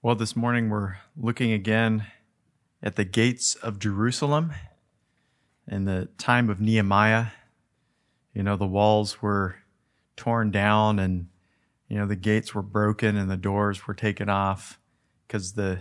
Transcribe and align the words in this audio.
Well, 0.00 0.14
this 0.14 0.36
morning 0.36 0.70
we're 0.70 0.94
looking 1.16 1.50
again 1.50 2.06
at 2.80 2.94
the 2.94 3.04
gates 3.04 3.56
of 3.56 3.80
Jerusalem 3.80 4.52
in 5.66 5.86
the 5.86 6.08
time 6.18 6.48
of 6.48 6.60
Nehemiah. 6.60 7.26
You 8.32 8.44
know, 8.44 8.54
the 8.54 8.64
walls 8.64 9.20
were 9.20 9.56
torn 10.14 10.52
down 10.52 11.00
and, 11.00 11.26
you 11.88 11.98
know, 11.98 12.06
the 12.06 12.14
gates 12.14 12.54
were 12.54 12.62
broken 12.62 13.16
and 13.16 13.28
the 13.28 13.36
doors 13.36 13.88
were 13.88 13.94
taken 13.94 14.28
off 14.28 14.78
because 15.26 15.54
the, 15.54 15.80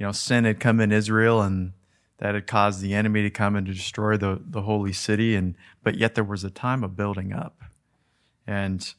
you 0.00 0.04
know, 0.04 0.10
sin 0.10 0.46
had 0.46 0.58
come 0.58 0.80
in 0.80 0.90
Israel 0.90 1.40
and 1.40 1.74
that 2.18 2.34
had 2.34 2.48
caused 2.48 2.80
the 2.80 2.92
enemy 2.92 3.22
to 3.22 3.30
come 3.30 3.54
and 3.54 3.68
to 3.68 3.72
destroy 3.72 4.16
the, 4.16 4.42
the 4.44 4.62
holy 4.62 4.92
city. 4.92 5.36
And, 5.36 5.54
but 5.84 5.94
yet 5.96 6.16
there 6.16 6.24
was 6.24 6.42
a 6.42 6.50
time 6.50 6.82
of 6.82 6.96
building 6.96 7.32
up. 7.32 7.62
And, 8.48 8.92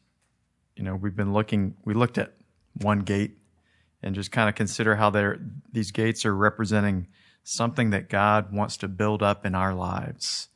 you 0.78 0.84
know, 0.84 0.96
we've 0.96 1.16
been 1.16 1.34
looking, 1.34 1.76
we 1.84 1.94
looked 1.94 2.18
at 2.18 2.36
one 2.82 3.00
gate 3.00 3.38
and 4.06 4.14
just 4.14 4.32
kind 4.32 4.48
of 4.48 4.54
consider 4.54 4.96
how 4.96 5.10
they're, 5.10 5.40
these 5.72 5.92
gates 5.92 6.26
are 6.26 6.36
representing 6.36 7.08
something 7.44 7.90
that 7.90 8.08
God 8.08 8.54
wants 8.54 8.78
to 8.78 8.88
build 8.88 9.24
up 9.24 9.46
in 9.46 9.56
our 9.56 9.74
lives 9.74 10.48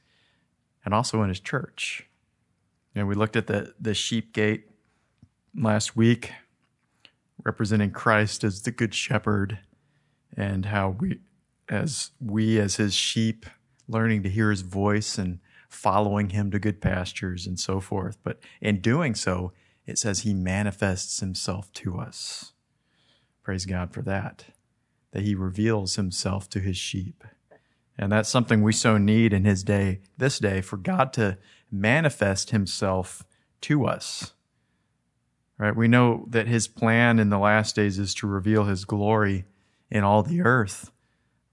and 0.86 0.94
also 0.94 1.23
in 1.23 1.30
his 1.30 1.40
church. 1.40 2.08
You 2.94 3.02
know, 3.02 3.08
we 3.08 3.16
looked 3.16 3.36
at 3.36 3.48
the, 3.48 3.73
the 3.80 3.96
sheep 3.96 4.34
gate 4.34 4.70
last 5.56 5.98
week, 5.98 6.32
representing 7.44 7.90
Christ 7.90 8.44
as 8.44 8.62
the 8.62 8.72
good 8.72 8.94
shepherd 8.94 9.58
and 10.38 10.68
how 10.68 10.90
we, 11.00 11.20
as 11.68 12.12
we, 12.22 12.59
as 12.59 12.76
his 12.76 12.94
sheep, 12.94 13.48
learning 13.88 14.22
to 14.23 14.30
hear 14.30 14.52
his 14.52 14.62
voice 14.62 15.18
and 15.18 15.40
following 15.68 16.30
him 16.30 16.52
to 16.52 16.59
good 16.59 16.81
pastures 16.81 17.48
and 17.48 17.59
so 17.59 17.80
forth. 17.80 18.18
But 18.23 18.40
in 18.62 18.80
doing 18.80 19.16
so, 19.16 19.54
it 19.88 19.98
says 19.98 20.20
he 20.20 20.36
manifests 20.36 21.20
himself 21.20 21.73
to 21.73 21.98
us. 21.98 22.54
Praise 23.44 23.66
God 23.66 23.94
for 23.94 24.02
that, 24.04 24.46
that 25.12 25.24
he 25.24 25.36
reveals 25.36 25.96
himself 25.96 26.50
to 26.50 26.60
his 26.60 26.78
sheep. 26.78 27.24
And 27.98 28.12
that's 28.12 28.30
something 28.30 28.64
we 28.64 28.72
so 28.72 28.98
need 28.98 29.34
in 29.34 29.44
his 29.44 29.64
day, 29.64 30.00
this 30.18 30.40
day, 30.40 30.62
for 30.62 30.78
God 30.78 31.12
to 31.14 31.38
manifest 31.70 32.52
himself 32.52 33.23
to 33.62 33.86
us. 33.86 34.34
Right? 35.58 35.76
We 35.76 35.90
know 35.90 36.26
that 36.30 36.48
his 36.48 36.70
plan 36.70 37.20
in 37.20 37.30
the 37.30 37.38
last 37.38 37.76
days 37.76 38.00
is 38.00 38.14
to 38.16 38.28
reveal 38.28 38.64
his 38.64 38.86
glory 38.86 39.46
in 39.92 40.03
all 40.03 40.24
the 40.24 40.42
earth. 40.42 40.92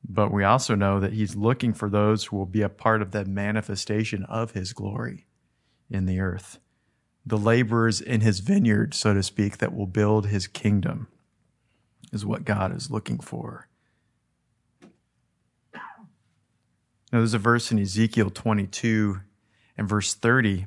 But 0.08 0.32
we 0.32 0.44
also 0.44 0.76
know 0.76 1.00
that 1.00 1.14
he's 1.14 1.34
looking 1.34 1.72
for 1.72 1.90
those 1.90 2.26
who 2.26 2.36
will 2.36 2.46
be 2.46 2.62
a 2.62 2.68
part 2.68 3.02
of 3.02 3.10
that 3.10 3.26
manifestation 3.26 4.22
of 4.24 4.52
his 4.52 4.72
glory 4.72 5.26
in 5.90 6.06
the 6.06 6.20
earth. 6.20 6.60
The 7.24 7.38
laborers 7.38 8.00
in 8.00 8.20
his 8.20 8.38
vineyard, 8.38 8.94
so 8.94 9.14
to 9.14 9.22
speak, 9.24 9.58
that 9.58 9.74
will 9.74 9.88
build 9.88 10.26
his 10.26 10.46
kingdom 10.46 11.08
is 12.16 12.26
what 12.26 12.44
God 12.44 12.74
is 12.74 12.90
looking 12.90 13.18
for. 13.18 13.68
Now, 17.12 17.20
there's 17.20 17.34
a 17.34 17.38
verse 17.38 17.70
in 17.70 17.78
Ezekiel 17.78 18.30
22 18.30 19.20
and 19.78 19.88
verse 19.88 20.14
30. 20.14 20.66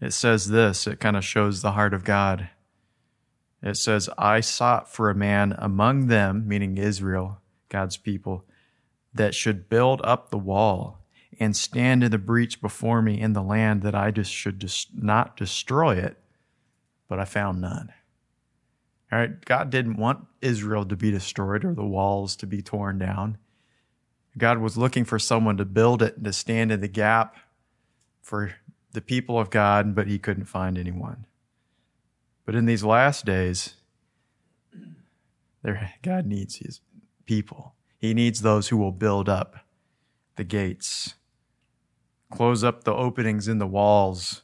It 0.00 0.12
says 0.12 0.48
this, 0.48 0.86
it 0.86 1.00
kind 1.00 1.16
of 1.16 1.24
shows 1.24 1.60
the 1.60 1.72
heart 1.72 1.92
of 1.92 2.04
God. 2.04 2.48
It 3.62 3.76
says, 3.76 4.08
I 4.16 4.40
sought 4.40 4.90
for 4.90 5.10
a 5.10 5.14
man 5.14 5.54
among 5.58 6.06
them, 6.06 6.48
meaning 6.48 6.78
Israel, 6.78 7.40
God's 7.68 7.96
people, 7.96 8.44
that 9.12 9.34
should 9.34 9.68
build 9.68 10.00
up 10.02 10.30
the 10.30 10.38
wall 10.38 10.98
and 11.38 11.56
stand 11.56 12.02
in 12.02 12.10
the 12.10 12.18
breach 12.18 12.60
before 12.60 13.02
me 13.02 13.20
in 13.20 13.32
the 13.32 13.42
land 13.42 13.82
that 13.82 13.94
I 13.94 14.10
just 14.10 14.32
should 14.32 14.60
just 14.60 14.94
not 14.94 15.36
destroy 15.36 15.96
it, 15.96 16.16
but 17.08 17.18
I 17.18 17.24
found 17.24 17.60
none. 17.60 17.92
God 19.44 19.68
didn't 19.68 19.96
want 19.96 20.26
Israel 20.40 20.86
to 20.86 20.96
be 20.96 21.10
destroyed 21.10 21.64
or 21.66 21.74
the 21.74 21.84
walls 21.84 22.34
to 22.36 22.46
be 22.46 22.62
torn 22.62 22.98
down. 22.98 23.36
God 24.38 24.58
was 24.58 24.78
looking 24.78 25.04
for 25.04 25.18
someone 25.18 25.58
to 25.58 25.66
build 25.66 26.02
it 26.02 26.16
and 26.16 26.24
to 26.24 26.32
stand 26.32 26.72
in 26.72 26.80
the 26.80 26.88
gap 26.88 27.36
for 28.22 28.54
the 28.92 29.02
people 29.02 29.38
of 29.38 29.50
God, 29.50 29.94
but 29.94 30.06
he 30.06 30.18
couldn't 30.18 30.46
find 30.46 30.78
anyone. 30.78 31.26
But 32.46 32.54
in 32.54 32.64
these 32.64 32.82
last 32.82 33.26
days, 33.26 33.74
there, 35.62 35.92
God 36.02 36.24
needs 36.26 36.56
his 36.56 36.80
people. 37.26 37.74
He 37.98 38.14
needs 38.14 38.40
those 38.40 38.68
who 38.68 38.78
will 38.78 38.92
build 38.92 39.28
up 39.28 39.56
the 40.36 40.44
gates, 40.44 41.14
close 42.30 42.64
up 42.64 42.84
the 42.84 42.94
openings 42.94 43.46
in 43.46 43.58
the 43.58 43.66
walls 43.66 44.42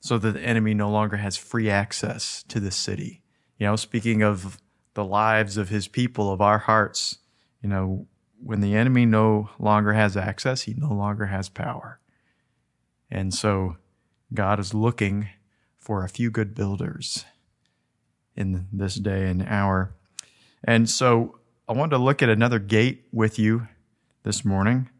so 0.00 0.18
that 0.18 0.32
the 0.32 0.40
enemy 0.40 0.72
no 0.72 0.88
longer 0.88 1.16
has 1.16 1.36
free 1.36 1.68
access 1.68 2.44
to 2.44 2.60
the 2.60 2.70
city. 2.70 3.21
You 3.62 3.68
know, 3.68 3.76
speaking 3.76 4.22
of 4.22 4.58
the 4.94 5.04
lives 5.04 5.56
of 5.56 5.68
his 5.68 5.86
people, 5.86 6.32
of 6.32 6.40
our 6.40 6.58
hearts, 6.58 7.18
you 7.62 7.68
know, 7.68 8.08
when 8.42 8.60
the 8.60 8.74
enemy 8.74 9.06
no 9.06 9.50
longer 9.56 9.92
has 9.92 10.16
access, 10.16 10.62
he 10.62 10.74
no 10.76 10.92
longer 10.92 11.26
has 11.26 11.48
power. 11.48 12.00
And 13.08 13.32
so 13.32 13.76
God 14.34 14.58
is 14.58 14.74
looking 14.74 15.28
for 15.78 16.02
a 16.02 16.08
few 16.08 16.28
good 16.28 16.56
builders 16.56 17.24
in 18.34 18.66
this 18.72 18.96
day 18.96 19.28
and 19.28 19.46
hour. 19.46 19.94
And 20.64 20.90
so 20.90 21.38
I 21.68 21.72
wanted 21.72 21.90
to 21.90 21.98
look 21.98 22.20
at 22.20 22.28
another 22.28 22.58
gate 22.58 23.04
with 23.12 23.38
you 23.38 23.68
this 24.24 24.44
morning. 24.44 24.90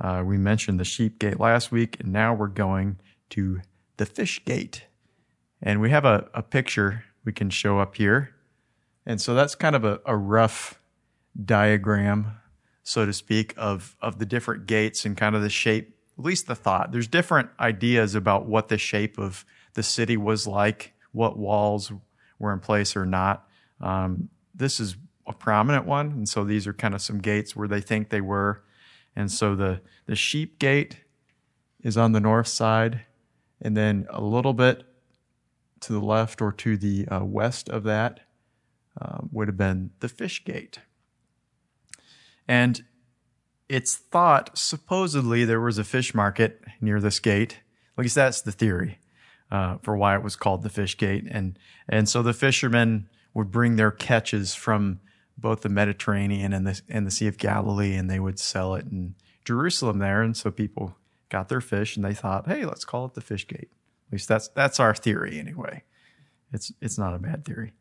Uh, 0.00 0.22
we 0.24 0.38
mentioned 0.38 0.80
the 0.80 0.84
sheep 0.84 1.18
gate 1.18 1.38
last 1.38 1.70
week, 1.70 2.00
and 2.00 2.10
now 2.10 2.32
we're 2.32 2.46
going 2.46 3.00
to 3.28 3.60
the 3.98 4.06
fish 4.06 4.42
gate. 4.46 4.84
And 5.60 5.82
we 5.82 5.90
have 5.90 6.06
a, 6.06 6.30
a 6.32 6.42
picture 6.42 7.04
we 7.28 7.32
can 7.34 7.50
show 7.50 7.78
up 7.78 7.96
here. 7.96 8.34
And 9.04 9.20
so 9.20 9.34
that's 9.34 9.54
kind 9.54 9.76
of 9.76 9.84
a, 9.84 10.00
a 10.06 10.16
rough 10.16 10.80
diagram, 11.44 12.38
so 12.82 13.04
to 13.04 13.12
speak, 13.12 13.52
of, 13.58 13.94
of 14.00 14.18
the 14.18 14.24
different 14.24 14.64
gates 14.64 15.04
and 15.04 15.14
kind 15.14 15.36
of 15.36 15.42
the 15.42 15.50
shape, 15.50 15.94
at 16.18 16.24
least 16.24 16.46
the 16.46 16.54
thought. 16.54 16.90
There's 16.90 17.06
different 17.06 17.50
ideas 17.60 18.14
about 18.14 18.46
what 18.46 18.68
the 18.68 18.78
shape 18.78 19.18
of 19.18 19.44
the 19.74 19.82
city 19.82 20.16
was 20.16 20.46
like, 20.46 20.94
what 21.12 21.36
walls 21.36 21.92
were 22.38 22.54
in 22.54 22.60
place 22.60 22.96
or 22.96 23.04
not. 23.04 23.46
Um, 23.78 24.30
this 24.54 24.80
is 24.80 24.96
a 25.26 25.34
prominent 25.34 25.84
one. 25.84 26.10
And 26.12 26.26
so 26.26 26.44
these 26.44 26.66
are 26.66 26.72
kind 26.72 26.94
of 26.94 27.02
some 27.02 27.18
gates 27.18 27.54
where 27.54 27.68
they 27.68 27.82
think 27.82 28.08
they 28.08 28.22
were. 28.22 28.64
And 29.14 29.30
so 29.30 29.54
the, 29.54 29.82
the 30.06 30.16
sheep 30.16 30.58
gate 30.58 31.04
is 31.82 31.98
on 31.98 32.12
the 32.12 32.20
north 32.20 32.48
side. 32.48 33.02
And 33.60 33.76
then 33.76 34.06
a 34.08 34.22
little 34.22 34.54
bit 34.54 34.87
to 35.80 35.92
the 35.92 36.00
left 36.00 36.40
or 36.40 36.52
to 36.52 36.76
the 36.76 37.06
uh, 37.08 37.24
west 37.24 37.68
of 37.68 37.84
that 37.84 38.20
uh, 39.00 39.18
would 39.30 39.48
have 39.48 39.56
been 39.56 39.90
the 40.00 40.08
fish 40.08 40.44
gate. 40.44 40.80
And 42.46 42.82
it's 43.68 43.96
thought 43.96 44.56
supposedly 44.56 45.44
there 45.44 45.60
was 45.60 45.78
a 45.78 45.84
fish 45.84 46.14
market 46.14 46.62
near 46.80 47.00
this 47.00 47.20
gate. 47.20 47.58
At 47.96 48.02
least 48.02 48.14
that's 48.14 48.40
the 48.40 48.52
theory 48.52 48.98
uh, 49.50 49.76
for 49.82 49.96
why 49.96 50.14
it 50.14 50.22
was 50.22 50.36
called 50.36 50.62
the 50.62 50.70
fish 50.70 50.96
gate. 50.96 51.24
And 51.30 51.58
and 51.88 52.08
so 52.08 52.22
the 52.22 52.32
fishermen 52.32 53.08
would 53.34 53.50
bring 53.50 53.76
their 53.76 53.90
catches 53.90 54.54
from 54.54 55.00
both 55.36 55.60
the 55.60 55.68
Mediterranean 55.68 56.52
and 56.52 56.66
the 56.66 56.80
and 56.88 57.06
the 57.06 57.10
Sea 57.10 57.28
of 57.28 57.38
Galilee, 57.38 57.94
and 57.94 58.10
they 58.10 58.20
would 58.20 58.38
sell 58.38 58.74
it 58.74 58.86
in 58.86 59.14
Jerusalem 59.44 59.98
there. 59.98 60.22
And 60.22 60.36
so 60.36 60.50
people 60.50 60.96
got 61.28 61.48
their 61.48 61.60
fish, 61.60 61.96
and 61.96 62.04
they 62.04 62.14
thought, 62.14 62.48
hey, 62.48 62.64
let's 62.64 62.84
call 62.84 63.06
it 63.06 63.14
the 63.14 63.20
fish 63.20 63.46
gate. 63.46 63.70
At 64.08 64.12
least 64.12 64.28
that's 64.28 64.48
that's 64.48 64.80
our 64.80 64.94
theory 64.94 65.38
anyway. 65.38 65.82
It's 66.52 66.72
it's 66.80 66.98
not 66.98 67.14
a 67.14 67.18
bad 67.18 67.44
theory. 67.44 67.72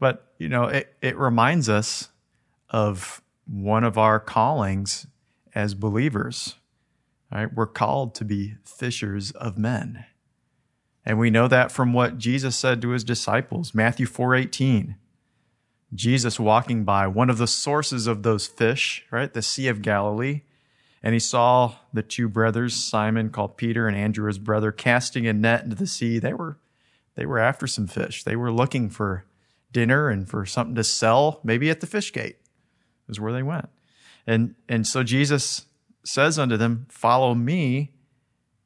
But 0.00 0.32
you 0.38 0.48
know, 0.48 0.64
it, 0.64 0.96
it 1.00 1.16
reminds 1.16 1.68
us 1.68 2.08
of 2.70 3.22
one 3.46 3.84
of 3.84 3.96
our 3.96 4.18
callings 4.18 5.06
as 5.54 5.74
believers. 5.74 6.56
Right? 7.30 7.52
We're 7.54 7.66
called 7.66 8.14
to 8.16 8.24
be 8.24 8.56
fishers 8.64 9.30
of 9.30 9.56
men. 9.56 10.04
And 11.04 11.18
we 11.18 11.30
know 11.30 11.48
that 11.48 11.72
from 11.72 11.92
what 11.92 12.18
Jesus 12.18 12.56
said 12.56 12.82
to 12.82 12.90
his 12.90 13.04
disciples, 13.04 13.74
Matthew 13.74 14.06
4:18. 14.06 14.96
Jesus 15.94 16.40
walking 16.40 16.84
by 16.84 17.06
one 17.06 17.28
of 17.28 17.38
the 17.38 17.46
sources 17.46 18.06
of 18.06 18.22
those 18.22 18.46
fish, 18.46 19.04
right? 19.10 19.32
The 19.32 19.42
Sea 19.42 19.68
of 19.68 19.82
Galilee, 19.82 20.40
and 21.02 21.14
he 21.14 21.18
saw 21.18 21.74
the 21.92 22.02
two 22.02 22.28
brothers, 22.28 22.74
Simon 22.74 23.30
called 23.30 23.56
Peter 23.56 23.88
and 23.88 23.96
Andrew 23.96 24.26
his 24.26 24.38
brother, 24.38 24.70
casting 24.70 25.26
a 25.26 25.32
net 25.32 25.64
into 25.64 25.74
the 25.74 25.86
sea. 25.86 26.18
They 26.18 26.32
were 26.32 26.58
they 27.14 27.26
were 27.26 27.38
after 27.38 27.66
some 27.66 27.88
fish. 27.88 28.24
They 28.24 28.36
were 28.36 28.52
looking 28.52 28.88
for 28.88 29.26
dinner 29.70 30.08
and 30.08 30.28
for 30.28 30.46
something 30.46 30.76
to 30.76 30.84
sell, 30.84 31.40
maybe 31.44 31.68
at 31.68 31.80
the 31.80 31.86
fish 31.86 32.12
gate. 32.12 32.36
Is 33.08 33.20
where 33.20 33.32
they 33.32 33.42
went. 33.42 33.68
And 34.26 34.54
and 34.68 34.86
so 34.86 35.02
Jesus 35.02 35.66
says 36.04 36.38
unto 36.38 36.56
them, 36.56 36.86
Follow 36.88 37.34
me, 37.34 37.90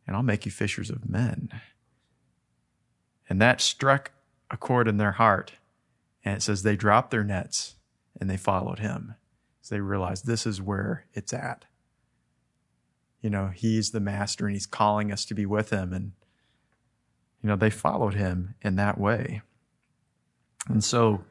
and 0.07 0.15
I'll 0.15 0.23
make 0.23 0.45
you 0.45 0.53
fishers 0.53 0.91
of 0.91 1.09
men. 1.09 1.51
And 3.29 3.41
that 3.41 3.61
struck 3.61 4.13
a 4.51 4.57
chord 4.57 4.87
in 4.87 4.99
their 4.99 5.13
heart. 5.13 5.55
And 6.25 6.37
it 6.37 6.43
says 6.43 6.63
they 6.63 6.77
dropped 6.77 7.11
their 7.11 7.25
nets 7.25 7.77
and 8.21 8.29
they 8.29 8.37
followed 8.37 8.79
him. 8.79 9.15
So 9.63 9.75
they 9.75 9.81
realized 9.81 10.27
this 10.27 10.47
is 10.47 10.63
where 10.63 11.07
it's 11.13 11.33
at 11.33 11.65
you 13.21 13.31
know, 13.31 13.51
he's 13.55 13.91
the 13.91 14.01
master 14.01 14.47
and 14.47 14.55
he's 14.55 14.67
calling 14.67 15.11
us 15.11 15.25
to 15.27 15.35
be 15.35 15.47
with 15.47 15.71
him. 15.71 15.93
And, 15.93 16.13
you 17.43 17.49
know, 17.49 17.57
they 17.57 17.71
followed 17.71 18.15
him 18.15 18.55
in 18.63 18.77
that 18.77 18.99
way. 18.99 19.43
And 20.69 20.83
so, 20.83 21.25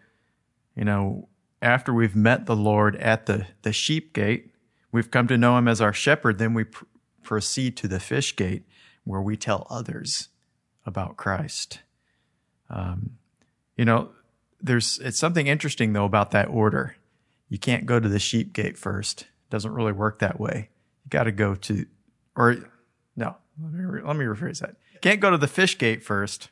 You 0.76 0.84
know, 0.84 1.30
after 1.62 1.94
we've 1.94 2.16
met 2.16 2.46
the 2.46 2.56
Lord 2.56 2.96
at 2.98 3.26
the, 3.26 3.48
the 3.62 3.72
sheep 3.72 4.14
gate, 4.14 4.52
we've 4.92 5.10
come 5.10 5.28
to 5.28 5.38
know 5.38 5.58
him 5.58 5.68
as 5.68 5.82
our 5.82 5.94
shepherd, 5.94 6.38
then 6.38 6.54
we 6.54 6.66
pr- 6.66 6.86
proceed 7.24 7.78
to 7.78 7.88
the 7.88 8.00
fish 8.00 8.36
gate 8.36 8.66
where 9.06 9.22
we 9.22 9.38
tell 9.38 9.66
others 9.70 10.30
about 10.86 11.18
Christ. 11.18 11.80
Um, 12.70 13.18
you 13.78 13.86
know, 13.86 14.10
there's 14.62 15.00
it's 15.00 15.20
something 15.20 15.48
interesting 15.48 15.94
though 15.94 16.06
about 16.06 16.32
that 16.32 16.50
order. 16.50 16.98
You 17.50 17.60
can't 17.60 17.86
go 17.86 18.00
to 18.00 18.10
the 18.10 18.20
sheep 18.20 18.54
gate 18.54 18.78
first. 18.78 19.22
It 19.22 19.50
doesn't 19.50 19.74
really 19.74 19.92
work 19.92 20.20
that 20.20 20.40
way. 20.40 20.70
You 21.06 21.10
got 21.10 21.24
to 21.24 21.32
go 21.32 21.56
to, 21.56 21.86
or 22.36 22.58
no, 23.16 23.36
let 23.62 23.74
me, 23.74 23.86
re- 23.86 24.02
let 24.04 24.16
me 24.16 24.26
rephrase 24.26 24.60
that. 24.60 24.76
You 24.94 25.00
can't 25.00 25.22
go 25.22 25.32
to 25.32 25.38
the 25.38 25.48
fish 25.48 25.78
gate 25.78 26.04
first. 26.04 26.50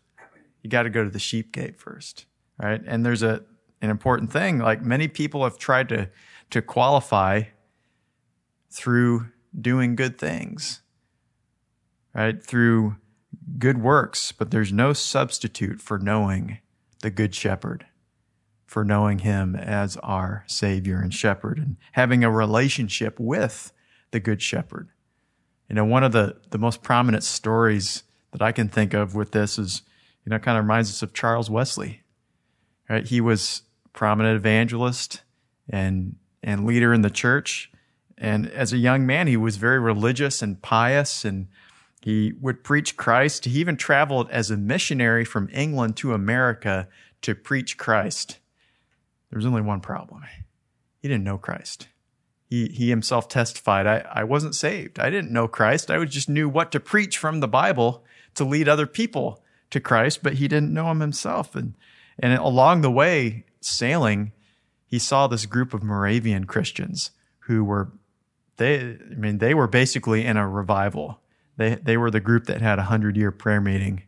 You 0.61 0.69
got 0.69 0.83
to 0.83 0.89
go 0.89 1.03
to 1.03 1.09
the 1.09 1.19
sheep 1.19 1.51
gate 1.51 1.79
first. 1.79 2.25
Right. 2.57 2.81
And 2.85 3.05
there's 3.05 3.23
a, 3.23 3.43
an 3.81 3.89
important 3.89 4.31
thing. 4.31 4.59
Like 4.59 4.81
many 4.81 5.07
people 5.07 5.43
have 5.43 5.57
tried 5.57 5.89
to, 5.89 6.09
to 6.51 6.61
qualify 6.61 7.43
through 8.71 9.27
doing 9.59 9.95
good 9.95 10.17
things, 10.17 10.81
right? 12.13 12.41
Through 12.41 12.95
good 13.57 13.81
works, 13.81 14.31
but 14.31 14.51
there's 14.51 14.71
no 14.71 14.93
substitute 14.93 15.81
for 15.81 15.99
knowing 15.99 16.59
the 17.01 17.09
good 17.09 17.35
shepherd, 17.35 17.85
for 18.65 18.85
knowing 18.85 19.19
him 19.19 19.55
as 19.55 19.97
our 19.97 20.43
savior 20.47 20.99
and 21.01 21.13
shepherd 21.13 21.57
and 21.57 21.75
having 21.93 22.23
a 22.23 22.31
relationship 22.31 23.19
with 23.19 23.72
the 24.13 24.21
good 24.21 24.41
shepherd. 24.41 24.87
You 25.67 25.75
know, 25.75 25.83
one 25.83 26.03
of 26.03 26.13
the, 26.13 26.37
the 26.51 26.57
most 26.57 26.83
prominent 26.83 27.23
stories 27.23 28.03
that 28.31 28.41
I 28.41 28.51
can 28.51 28.69
think 28.69 28.93
of 28.93 29.15
with 29.15 29.31
this 29.31 29.59
is, 29.59 29.81
you 30.23 30.29
know, 30.29 30.39
kind 30.39 30.57
of 30.57 30.63
reminds 30.63 30.89
us 30.89 31.01
of 31.01 31.13
Charles 31.13 31.49
Wesley, 31.49 32.03
right? 32.89 33.05
He 33.05 33.19
was 33.19 33.63
prominent 33.91 34.37
evangelist 34.37 35.23
and, 35.69 36.15
and 36.41 36.65
leader 36.65 36.93
in 36.93 37.01
the 37.01 37.09
church. 37.09 37.71
And 38.17 38.47
as 38.51 38.71
a 38.71 38.77
young 38.77 39.05
man, 39.05 39.27
he 39.27 39.35
was 39.35 39.57
very 39.57 39.79
religious 39.79 40.41
and 40.41 40.61
pious 40.61 41.25
and 41.25 41.47
he 42.01 42.33
would 42.39 42.63
preach 42.63 42.95
Christ. 42.95 43.45
He 43.45 43.59
even 43.59 43.77
traveled 43.77 44.29
as 44.29 44.51
a 44.51 44.57
missionary 44.57 45.25
from 45.25 45.49
England 45.51 45.97
to 45.97 46.13
America 46.13 46.87
to 47.21 47.33
preach 47.33 47.77
Christ. 47.77 48.39
There 49.29 49.37
was 49.37 49.45
only 49.45 49.61
one 49.61 49.81
problem. 49.81 50.21
He 51.01 51.07
didn't 51.07 51.23
know 51.23 51.37
Christ. 51.37 51.87
He, 52.53 52.67
he 52.67 52.89
himself 52.89 53.27
testified, 53.27 53.87
I, 53.87 54.05
I 54.11 54.23
wasn't 54.23 54.55
saved. 54.55 54.99
I 54.99 55.09
didn't 55.09 55.31
know 55.31 55.47
Christ. 55.47 55.89
I 55.89 56.03
just 56.05 56.29
knew 56.29 56.47
what 56.47 56.71
to 56.71 56.79
preach 56.79 57.17
from 57.17 57.39
the 57.39 57.47
Bible 57.47 58.03
to 58.35 58.43
lead 58.43 58.67
other 58.67 58.87
people 58.87 59.43
to 59.71 59.79
Christ, 59.79 60.21
but 60.21 60.33
he 60.33 60.47
didn't 60.47 60.73
know 60.73 60.91
him 60.91 60.99
himself. 60.99 61.55
And, 61.55 61.73
and 62.19 62.33
along 62.33 62.81
the 62.81 62.91
way, 62.91 63.45
sailing, 63.61 64.33
he 64.85 64.99
saw 64.99 65.27
this 65.27 65.45
group 65.45 65.73
of 65.73 65.83
Moravian 65.83 66.45
Christians 66.45 67.11
who 67.47 67.63
were, 67.63 67.91
they, 68.57 68.79
I 68.79 69.15
mean, 69.15 69.39
they 69.39 69.53
were 69.53 69.67
basically 69.67 70.25
in 70.25 70.37
a 70.37 70.47
revival 70.47 71.19
they 71.57 71.75
they 71.75 71.97
were 71.97 72.11
the 72.11 72.19
group 72.19 72.45
that 72.45 72.61
had 72.61 72.79
a 72.79 72.83
hundred 72.83 73.15
year 73.15 73.31
prayer 73.31 73.61
meeting, 73.61 74.03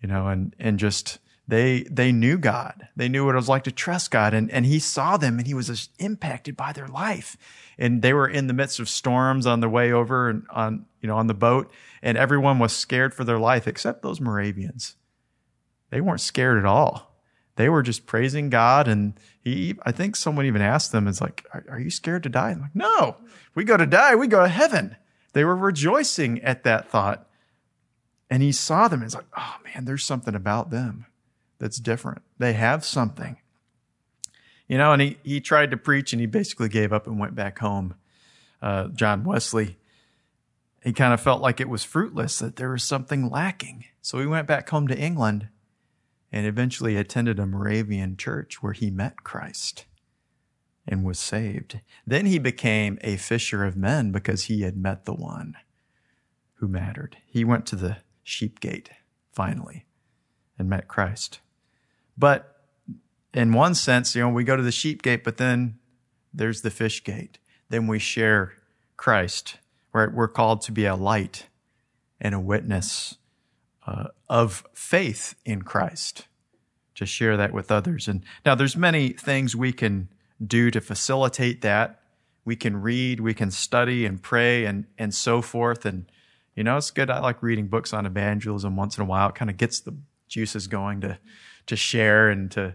you 0.00 0.08
know, 0.08 0.28
and 0.28 0.54
and 0.58 0.78
just 0.78 1.18
they 1.46 1.82
they 1.90 2.12
knew 2.12 2.38
God. 2.38 2.88
They 2.96 3.08
knew 3.08 3.26
what 3.26 3.34
it 3.34 3.38
was 3.38 3.48
like 3.48 3.64
to 3.64 3.72
trust 3.72 4.10
God, 4.10 4.32
and 4.34 4.50
and 4.50 4.64
He 4.66 4.78
saw 4.78 5.16
them, 5.16 5.38
and 5.38 5.46
He 5.46 5.54
was 5.54 5.88
impacted 5.98 6.56
by 6.56 6.72
their 6.72 6.88
life. 6.88 7.36
And 7.80 8.02
they 8.02 8.12
were 8.12 8.28
in 8.28 8.46
the 8.46 8.52
midst 8.52 8.78
of 8.78 8.88
storms 8.88 9.44
on 9.44 9.58
their 9.58 9.68
way 9.68 9.90
over 9.90 10.28
and 10.28 10.44
on 10.50 10.86
you 11.00 11.08
know 11.08 11.16
on 11.16 11.26
the 11.26 11.34
boat, 11.34 11.72
and 12.02 12.16
everyone 12.16 12.60
was 12.60 12.72
scared 12.76 13.12
for 13.12 13.24
their 13.24 13.38
life 13.38 13.66
except 13.66 14.02
those 14.02 14.20
Moravians. 14.20 14.94
They 15.90 16.00
weren't 16.00 16.20
scared 16.20 16.58
at 16.58 16.64
all. 16.64 17.16
They 17.56 17.68
were 17.68 17.82
just 17.82 18.06
praising 18.06 18.50
God, 18.50 18.86
and 18.86 19.14
he. 19.40 19.74
I 19.82 19.90
think 19.90 20.14
someone 20.14 20.46
even 20.46 20.62
asked 20.62 20.92
them, 20.92 21.08
"Is 21.08 21.20
like, 21.20 21.44
are, 21.52 21.64
are 21.70 21.80
you 21.80 21.90
scared 21.90 22.22
to 22.22 22.28
die?" 22.28 22.50
I'm 22.50 22.60
like, 22.60 22.76
"No, 22.76 23.16
we 23.56 23.64
go 23.64 23.76
to 23.76 23.86
die, 23.86 24.14
we 24.14 24.28
go 24.28 24.42
to 24.42 24.48
heaven." 24.48 24.96
They 25.32 25.44
were 25.44 25.56
rejoicing 25.56 26.42
at 26.42 26.64
that 26.64 26.88
thought. 26.88 27.28
And 28.28 28.42
he 28.42 28.52
saw 28.52 28.88
them 28.88 29.00
and 29.00 29.10
he's 29.10 29.14
like, 29.14 29.26
oh 29.36 29.56
man, 29.64 29.84
there's 29.84 30.04
something 30.04 30.34
about 30.34 30.70
them 30.70 31.06
that's 31.58 31.78
different. 31.78 32.22
They 32.38 32.52
have 32.52 32.84
something. 32.84 33.38
You 34.70 34.78
know, 34.78 34.92
and 34.92 35.02
he, 35.02 35.18
he 35.24 35.40
tried 35.40 35.72
to 35.72 35.76
preach 35.76 36.12
and 36.12 36.20
he 36.20 36.26
basically 36.26 36.68
gave 36.68 36.92
up 36.92 37.08
and 37.08 37.18
went 37.18 37.34
back 37.34 37.58
home. 37.58 37.94
Uh, 38.62 38.86
John 38.86 39.24
Wesley, 39.24 39.78
he 40.84 40.92
kind 40.92 41.12
of 41.12 41.20
felt 41.20 41.42
like 41.42 41.60
it 41.60 41.68
was 41.68 41.82
fruitless, 41.82 42.38
that 42.38 42.54
there 42.54 42.70
was 42.70 42.84
something 42.84 43.28
lacking. 43.28 43.86
So 44.00 44.20
he 44.20 44.26
went 44.26 44.46
back 44.46 44.70
home 44.70 44.86
to 44.86 44.96
England 44.96 45.48
and 46.30 46.46
eventually 46.46 46.96
attended 46.96 47.40
a 47.40 47.46
Moravian 47.46 48.16
church 48.16 48.62
where 48.62 48.72
he 48.72 48.92
met 48.92 49.24
Christ 49.24 49.86
and 50.86 51.02
was 51.02 51.18
saved. 51.18 51.80
Then 52.06 52.26
he 52.26 52.38
became 52.38 52.96
a 53.00 53.16
fisher 53.16 53.64
of 53.64 53.76
men 53.76 54.12
because 54.12 54.44
he 54.44 54.60
had 54.60 54.76
met 54.76 55.04
the 55.04 55.14
one 55.14 55.56
who 56.54 56.68
mattered. 56.68 57.16
He 57.26 57.42
went 57.42 57.66
to 57.66 57.76
the 57.76 57.96
sheep 58.22 58.60
gate 58.60 58.90
finally 59.32 59.86
and 60.56 60.70
met 60.70 60.86
Christ. 60.86 61.40
But 62.16 62.49
in 63.32 63.52
one 63.52 63.74
sense, 63.74 64.14
you 64.14 64.22
know, 64.22 64.28
we 64.28 64.44
go 64.44 64.56
to 64.56 64.62
the 64.62 64.72
sheep 64.72 65.02
gate, 65.02 65.24
but 65.24 65.36
then 65.36 65.78
there's 66.32 66.62
the 66.62 66.70
fish 66.70 67.02
gate. 67.04 67.38
Then 67.68 67.86
we 67.86 67.98
share 67.98 68.54
Christ, 68.96 69.56
right? 69.92 70.12
We're 70.12 70.28
called 70.28 70.62
to 70.62 70.72
be 70.72 70.84
a 70.84 70.96
light 70.96 71.46
and 72.20 72.34
a 72.34 72.40
witness 72.40 73.16
uh, 73.86 74.08
of 74.28 74.64
faith 74.74 75.34
in 75.44 75.62
Christ 75.62 76.26
to 76.96 77.06
share 77.06 77.36
that 77.36 77.52
with 77.52 77.70
others. 77.70 78.08
And 78.08 78.24
now 78.44 78.54
there's 78.54 78.76
many 78.76 79.10
things 79.10 79.56
we 79.56 79.72
can 79.72 80.08
do 80.44 80.70
to 80.70 80.80
facilitate 80.80 81.62
that. 81.62 82.00
We 82.44 82.56
can 82.56 82.80
read, 82.80 83.20
we 83.20 83.34
can 83.34 83.50
study 83.50 84.04
and 84.04 84.20
pray 84.22 84.64
and, 84.64 84.86
and 84.98 85.14
so 85.14 85.40
forth. 85.40 85.86
And, 85.86 86.10
you 86.54 86.64
know, 86.64 86.76
it's 86.76 86.90
good. 86.90 87.10
I 87.10 87.20
like 87.20 87.42
reading 87.42 87.68
books 87.68 87.92
on 87.92 88.06
evangelism 88.06 88.76
once 88.76 88.98
in 88.98 89.02
a 89.02 89.06
while. 89.06 89.28
It 89.28 89.34
kind 89.34 89.50
of 89.50 89.56
gets 89.56 89.80
the 89.80 89.96
juices 90.28 90.66
going 90.66 91.00
to, 91.02 91.18
to 91.66 91.76
share 91.76 92.28
and 92.28 92.50
to, 92.52 92.74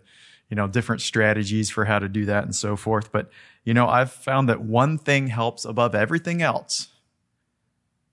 you 0.50 0.56
know, 0.56 0.68
different 0.68 1.02
strategies 1.02 1.70
for 1.70 1.86
how 1.86 2.00
to 2.00 2.08
do 2.08 2.26
that 2.26 2.44
and 2.44 2.56
so 2.56 2.76
forth. 2.76 3.12
But, 3.12 3.30
you 3.64 3.74
know, 3.74 3.88
I've 3.88 4.12
found 4.12 4.48
that 4.50 4.62
one 4.62 4.98
thing 4.98 5.28
helps 5.28 5.66
above 5.66 5.96
everything 5.96 6.42
else. 6.42 6.90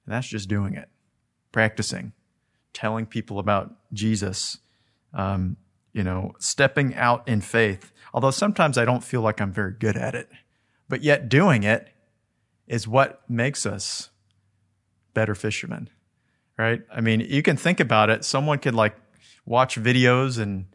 And 0.07 0.15
that's 0.15 0.29
just 0.29 0.49
doing 0.49 0.75
it, 0.75 0.89
practicing, 1.53 2.13
telling 2.73 3.07
people 3.07 3.39
about 3.39 3.75
Jesus, 3.93 4.59
um, 5.13 5.57
you 5.93 6.03
know, 6.03 6.33
stepping 6.39 6.95
out 6.95 7.27
in 7.29 7.41
faith. 7.41 7.93
Although 8.15 8.31
sometimes 8.31 8.79
I 8.79 8.85
don't 8.85 9.05
feel 9.05 9.21
like 9.21 9.41
I'm 9.41 9.53
very 9.53 9.73
good 9.73 9.97
at 9.97 10.15
it, 10.15 10.29
but 10.89 11.03
yet 11.03 11.29
doing 11.29 11.63
it 11.63 11.91
is 12.67 12.89
what 12.89 13.23
makes 13.29 13.67
us 13.67 14.11
better 15.15 15.35
fishermen, 15.35 15.91
right? 16.59 16.81
I 16.91 17.03
mean, 17.03 17.21
you 17.21 17.43
can 17.43 17.57
think 17.57 17.81
about 17.81 18.09
it. 18.09 18.25
Someone 18.25 18.59
could 18.59 18.75
like 18.75 18.97
watch 19.45 19.77
videos 19.77 20.39
and, 20.39 20.67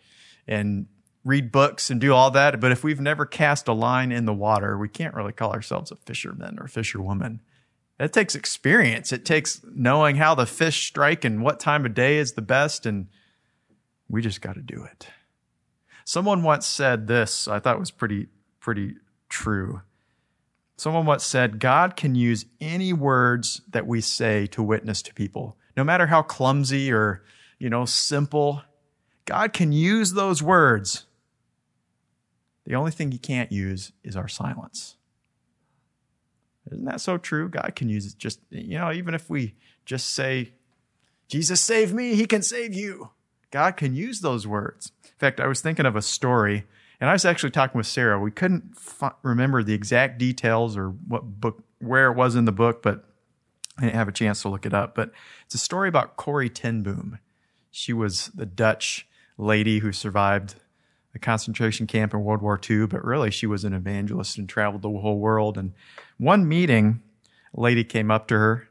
and 0.48 0.86
read 1.28 1.52
books 1.52 1.90
and 1.90 2.00
do 2.00 2.14
all 2.14 2.32
that. 2.32 2.60
But 2.62 2.72
if 2.72 2.84
we've 2.84 3.02
never 3.02 3.26
cast 3.26 3.68
a 3.68 3.74
line 3.74 4.12
in 4.12 4.26
the 4.26 4.34
water, 4.34 4.78
we 4.78 4.88
can't 4.88 5.14
really 5.14 5.34
call 5.34 5.52
ourselves 5.52 5.92
a 5.92 5.98
fisherman 5.98 6.58
or 6.60 6.68
fisherwoman. 6.68 7.42
It 8.00 8.14
takes 8.14 8.34
experience. 8.34 9.12
It 9.12 9.26
takes 9.26 9.62
knowing 9.70 10.16
how 10.16 10.36
the 10.36 10.46
fish 10.46 10.88
strike 10.88 11.26
and 11.26 11.44
what 11.44 11.60
time 11.60 11.86
of 11.86 11.94
day 11.94 12.18
is 12.18 12.34
the 12.34 12.42
best. 12.42 12.86
And 12.86 13.08
we 14.08 14.22
just 14.22 14.42
got 14.42 14.56
to 14.56 14.62
do 14.62 14.84
it. 14.84 15.08
Someone 16.06 16.44
once 16.44 16.66
said 16.66 17.08
this, 17.08 17.48
I 17.48 17.60
thought 17.60 17.80
was 17.80 17.92
pretty, 17.92 18.28
pretty 18.62 18.96
true. 19.28 19.82
Someone 20.78 21.06
once 21.06 21.26
said, 21.26 21.60
God 21.60 21.96
can 21.98 22.16
use 22.16 22.46
any 22.62 22.94
words 22.94 23.62
that 23.68 23.88
we 23.88 24.00
say 24.00 24.46
to 24.48 24.64
witness 24.64 25.02
to 25.02 25.14
people, 25.14 25.58
no 25.76 25.84
matter 25.84 26.08
how 26.08 26.22
clumsy 26.22 26.92
or, 26.92 27.24
you 27.60 27.70
know, 27.70 27.84
simple. 27.84 28.62
God 29.26 29.52
can 29.52 29.74
use 29.74 30.14
those 30.14 30.42
words. 30.42 31.06
The 32.68 32.76
only 32.76 32.92
thing 32.92 33.14
he 33.14 33.18
can't 33.18 33.50
use 33.50 33.94
is 34.04 34.18
our 34.18 34.28
silence. 34.28 34.98
Isn't 36.70 36.84
that 36.84 37.00
so 37.00 37.18
true? 37.18 37.48
God 37.48 37.72
can 37.78 37.88
use 37.88 38.06
it 38.06 38.18
just, 38.18 38.42
you 38.50 38.78
know, 38.78 38.92
even 38.92 39.14
if 39.14 39.30
we 39.30 39.56
just 39.86 40.10
say, 40.10 40.52
Jesus 41.30 41.62
save 41.62 41.94
me, 41.94 42.16
he 42.16 42.26
can 42.26 42.42
save 42.42 42.74
you. 42.74 43.12
God 43.52 43.78
can 43.78 43.96
use 43.96 44.20
those 44.20 44.46
words. 44.46 44.92
In 45.06 45.18
fact, 45.18 45.40
I 45.40 45.48
was 45.48 45.62
thinking 45.62 45.86
of 45.86 45.96
a 45.96 46.02
story, 46.02 46.66
and 47.00 47.10
I 47.10 47.14
was 47.14 47.24
actually 47.24 47.52
talking 47.52 47.78
with 47.78 47.88
Sarah. 47.88 48.20
We 48.20 48.32
couldn't 48.32 48.74
f- 48.76 49.16
remember 49.24 49.64
the 49.64 49.74
exact 49.74 50.18
details 50.18 50.76
or 50.76 50.90
what 50.90 51.40
book, 51.40 51.64
where 51.80 52.12
it 52.12 52.18
was 52.18 52.36
in 52.36 52.44
the 52.44 52.52
book, 52.52 52.84
but 52.84 53.06
I 53.78 53.84
didn't 53.84 53.96
have 53.96 54.10
a 54.10 54.12
chance 54.12 54.42
to 54.42 54.50
look 54.50 54.66
it 54.66 54.74
up. 54.74 54.94
But 54.94 55.14
it's 55.46 55.56
a 55.56 55.60
story 55.60 55.88
about 55.88 56.18
Corrie 56.18 56.50
ten 56.50 56.84
Boom. 56.84 57.20
She 57.72 57.94
was 57.94 58.28
the 58.36 58.46
Dutch 58.46 59.08
lady 59.38 59.80
who 59.80 59.94
survived 59.94 60.56
concentration 61.20 61.88
camp 61.88 62.14
in 62.14 62.24
World 62.24 62.42
War 62.42 62.60
II, 62.70 62.88
but 62.88 63.04
really 63.04 63.32
she 63.32 63.48
was 63.48 63.64
an 63.64 63.74
evangelist 63.74 64.38
and 64.38 64.48
traveled 64.48 64.82
the 64.82 64.90
whole 64.90 65.20
world. 65.20 65.58
And 65.58 65.74
one 66.18 66.48
meeting, 66.48 67.02
a 67.56 67.62
lady 67.62 67.84
came 67.84 68.12
up 68.12 68.28
to 68.28 68.36
her. 68.36 68.70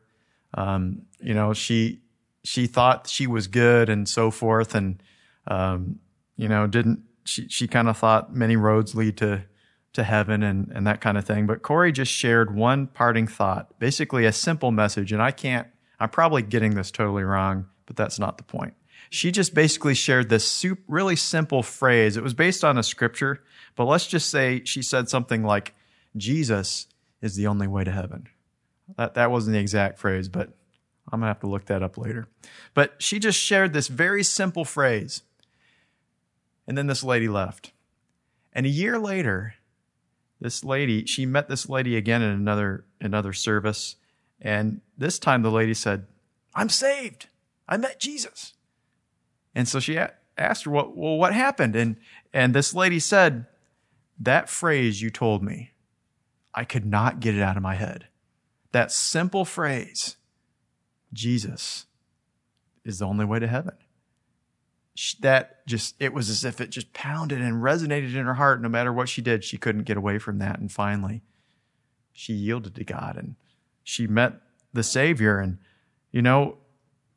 Um, 0.55 1.03
you 1.21 1.35
know, 1.35 1.53
she 1.53 2.01
she 2.45 2.67
thought 2.67 3.09
she 3.09 3.27
was 3.27 3.47
good 3.47 3.89
and 3.89 4.09
so 4.09 4.31
forth, 4.31 4.75
and 4.75 5.03
um, 5.47 5.99
you 6.37 6.49
know 6.49 6.67
didn't 6.67 7.03
she, 7.27 7.49
she 7.49 7.67
kind 7.67 7.89
of 7.89 7.99
thought 7.99 8.35
many 8.35 8.57
roads 8.57 8.95
lead 8.95 9.17
to, 9.19 9.45
to 9.93 10.05
heaven 10.05 10.43
and, 10.43 10.71
and 10.75 10.87
that 10.87 11.01
kind 11.01 11.19
of 11.19 11.25
thing. 11.25 11.47
But 11.47 11.63
Corrie 11.63 11.93
just 11.93 12.13
shared 12.13 12.55
one 12.55 12.87
parting 12.87 13.27
thought, 13.27 13.79
basically 13.79 14.25
a 14.25 14.33
simple 14.33 14.71
message. 14.71 15.13
And 15.13 15.21
I 15.21 15.31
can't, 15.31 15.67
I'm 15.99 16.11
probably 16.11 16.43
getting 16.43 16.75
this 16.75 16.91
totally 16.91 17.25
wrong, 17.25 17.67
but 17.87 17.97
that's 17.97 18.19
not 18.19 18.39
the 18.39 18.45
point. 18.45 18.75
She 19.11 19.31
just 19.31 19.55
basically 19.55 19.95
shared 19.95 20.29
this 20.29 20.51
super, 20.51 20.83
really 20.89 21.17
simple 21.17 21.63
phrase. 21.63 22.17
It 22.17 22.23
was 22.23 22.35
based 22.35 22.65
on 22.65 22.79
a 22.79 22.83
scripture, 22.83 23.43
but 23.75 23.85
let's 23.85 24.07
just 24.07 24.31
say 24.31 24.63
she 24.65 24.83
said 24.83 25.09
something 25.09 25.43
like, 25.43 25.75
Jesus 26.17 26.87
is 27.21 27.37
the 27.37 27.47
only 27.47 27.67
way 27.67 27.85
to 27.85 27.93
heaven. 27.93 28.29
That, 28.97 29.15
that 29.15 29.31
wasn't 29.31 29.55
the 29.55 29.61
exact 29.61 29.99
phrase, 29.99 30.29
but 30.29 30.49
I'm 31.13 31.21
going 31.21 31.23
to 31.23 31.29
have 31.29 31.41
to 31.41 31.47
look 31.47 31.67
that 31.67 31.83
up 31.83 31.99
later. 31.99 32.27
But 32.75 32.95
she 32.99 33.19
just 33.19 33.39
shared 33.39 33.73
this 33.73 33.89
very 33.89 34.23
simple 34.23 34.65
phrase. 34.65 35.23
And 36.67 36.77
then 36.77 36.87
this 36.87 37.05
lady 37.05 37.29
left. 37.29 37.73
And 38.53 38.67
a 38.67 38.71
year 38.71 38.99
later, 38.99 39.55
this 40.41 40.65
lady, 40.65 41.07
she 41.07 41.27
met 41.27 41.49
this 41.49 41.69
lady 41.69 41.97
again 41.97 42.23
in 42.23 42.31
another 42.31 42.85
another 43.01 43.33
service, 43.33 43.97
and 44.41 44.81
this 44.97 45.19
time 45.19 45.43
the 45.43 45.51
lady 45.51 45.75
said, 45.75 46.07
"I'm 46.55 46.69
saved. 46.69 47.29
I 47.69 47.77
met 47.77 48.01
Jesus." 48.01 48.55
And 49.57 49.67
so 49.67 49.81
she 49.81 49.99
asked 50.37 50.65
her, 50.67 50.71
"What? 50.71 50.95
Well, 50.95 51.17
what 51.17 51.33
happened?" 51.33 51.75
And 51.75 51.97
and 52.33 52.55
this 52.55 52.75
lady 52.75 53.01
said, 53.01 53.47
"That 54.21 54.51
phrase 54.51 55.01
you 55.01 55.09
told 55.09 55.43
me, 55.43 55.73
I 56.55 56.65
could 56.65 56.85
not 56.85 57.21
get 57.21 57.35
it 57.35 57.41
out 57.41 57.57
of 57.57 57.63
my 57.63 57.75
head. 57.75 58.09
That 58.73 58.93
simple 58.93 59.47
phrase, 59.47 60.19
Jesus, 61.11 61.87
is 62.85 62.99
the 62.99 63.07
only 63.07 63.25
way 63.25 63.41
to 63.41 63.49
heaven." 63.49 63.75
that 65.21 65.67
just 65.67 65.95
it 66.01 66.15
was 66.15 66.31
as 66.31 66.43
if 66.43 66.59
it 66.59 66.71
just 66.71 66.95
pounded 66.95 67.39
and 67.39 67.63
resonated 67.63 68.15
in 68.15 68.25
her 68.25 68.33
heart 68.33 68.63
no 68.63 68.69
matter 68.69 68.91
what 68.91 69.11
she 69.11 69.21
did 69.21 69.45
she 69.45 69.59
couldn't 69.59 69.83
get 69.83 69.99
away 69.99 70.17
from 70.17 70.39
that 70.39 70.59
and 70.59 70.73
finally 70.73 71.23
she 72.15 72.33
yielded 72.33 72.75
to 72.75 72.83
god 72.83 73.15
and 73.15 73.37
she 73.85 74.07
met 74.07 74.41
the 74.73 74.83
savior 74.83 75.39
and 75.39 75.59
you 76.13 76.23
know 76.23 76.57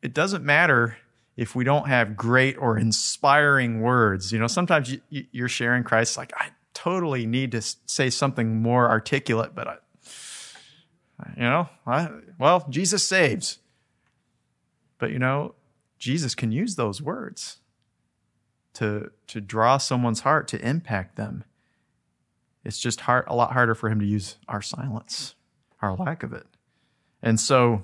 it 0.02 0.14
doesn't 0.14 0.44
matter 0.44 0.98
if 1.40 1.56
we 1.56 1.64
don't 1.64 1.88
have 1.88 2.18
great 2.18 2.58
or 2.58 2.78
inspiring 2.78 3.82
words 3.82 4.32
you 4.32 4.40
know 4.40 4.48
sometimes 4.48 4.92
you, 4.92 5.26
you're 5.32 5.48
sharing 5.48 5.84
christ 5.84 6.18
like 6.18 6.34
i 6.38 6.50
totally 6.74 7.26
need 7.26 7.52
to 7.52 7.62
say 7.86 8.10
something 8.10 8.62
more 8.62 8.90
articulate 8.90 9.52
but 9.56 9.68
i 9.68 9.76
you 11.36 11.44
know 11.44 11.68
I, 11.86 12.10
well 12.38 12.66
jesus 12.70 13.08
saves 13.08 13.60
but 14.98 15.12
you 15.12 15.20
know 15.20 15.56
jesus 15.98 16.36
can 16.36 16.52
use 16.52 16.76
those 16.76 17.02
words 17.02 17.58
to 18.80 19.12
to 19.28 19.42
draw 19.42 19.78
someone's 19.78 20.22
heart 20.22 20.48
to 20.50 20.66
impact 20.66 21.16
them. 21.18 21.44
It's 22.64 22.80
just 22.80 23.02
hard, 23.02 23.26
a 23.28 23.36
lot 23.36 23.52
harder 23.52 23.76
for 23.76 23.90
him 23.90 24.00
to 24.00 24.06
use 24.06 24.38
our 24.48 24.62
silence, 24.62 25.36
our 25.82 25.96
lack 25.96 26.24
of 26.24 26.34
it. 26.34 26.46
And 27.22 27.40
so, 27.40 27.84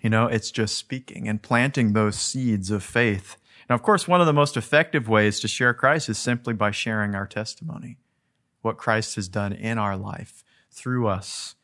you 0.00 0.10
know, 0.10 0.26
it's 0.26 0.50
just 0.50 0.76
speaking 0.76 1.28
and 1.28 1.42
planting 1.42 1.92
those 1.92 2.16
seeds 2.16 2.70
of 2.70 2.82
faith. 2.82 3.36
Now, 3.68 3.74
of 3.74 3.82
course, 3.82 4.06
one 4.06 4.20
of 4.20 4.26
the 4.26 4.32
most 4.32 4.56
effective 4.56 5.08
ways 5.08 5.40
to 5.40 5.48
share 5.48 5.74
Christ 5.74 6.08
is 6.08 6.18
simply 6.18 6.54
by 6.54 6.70
sharing 6.70 7.14
our 7.14 7.26
testimony, 7.26 7.98
what 8.62 8.76
Christ 8.76 9.16
has 9.16 9.28
done 9.28 9.52
in 9.52 9.78
our 9.78 9.96
life 9.96 10.44
through 10.70 11.08
us, 11.08 11.54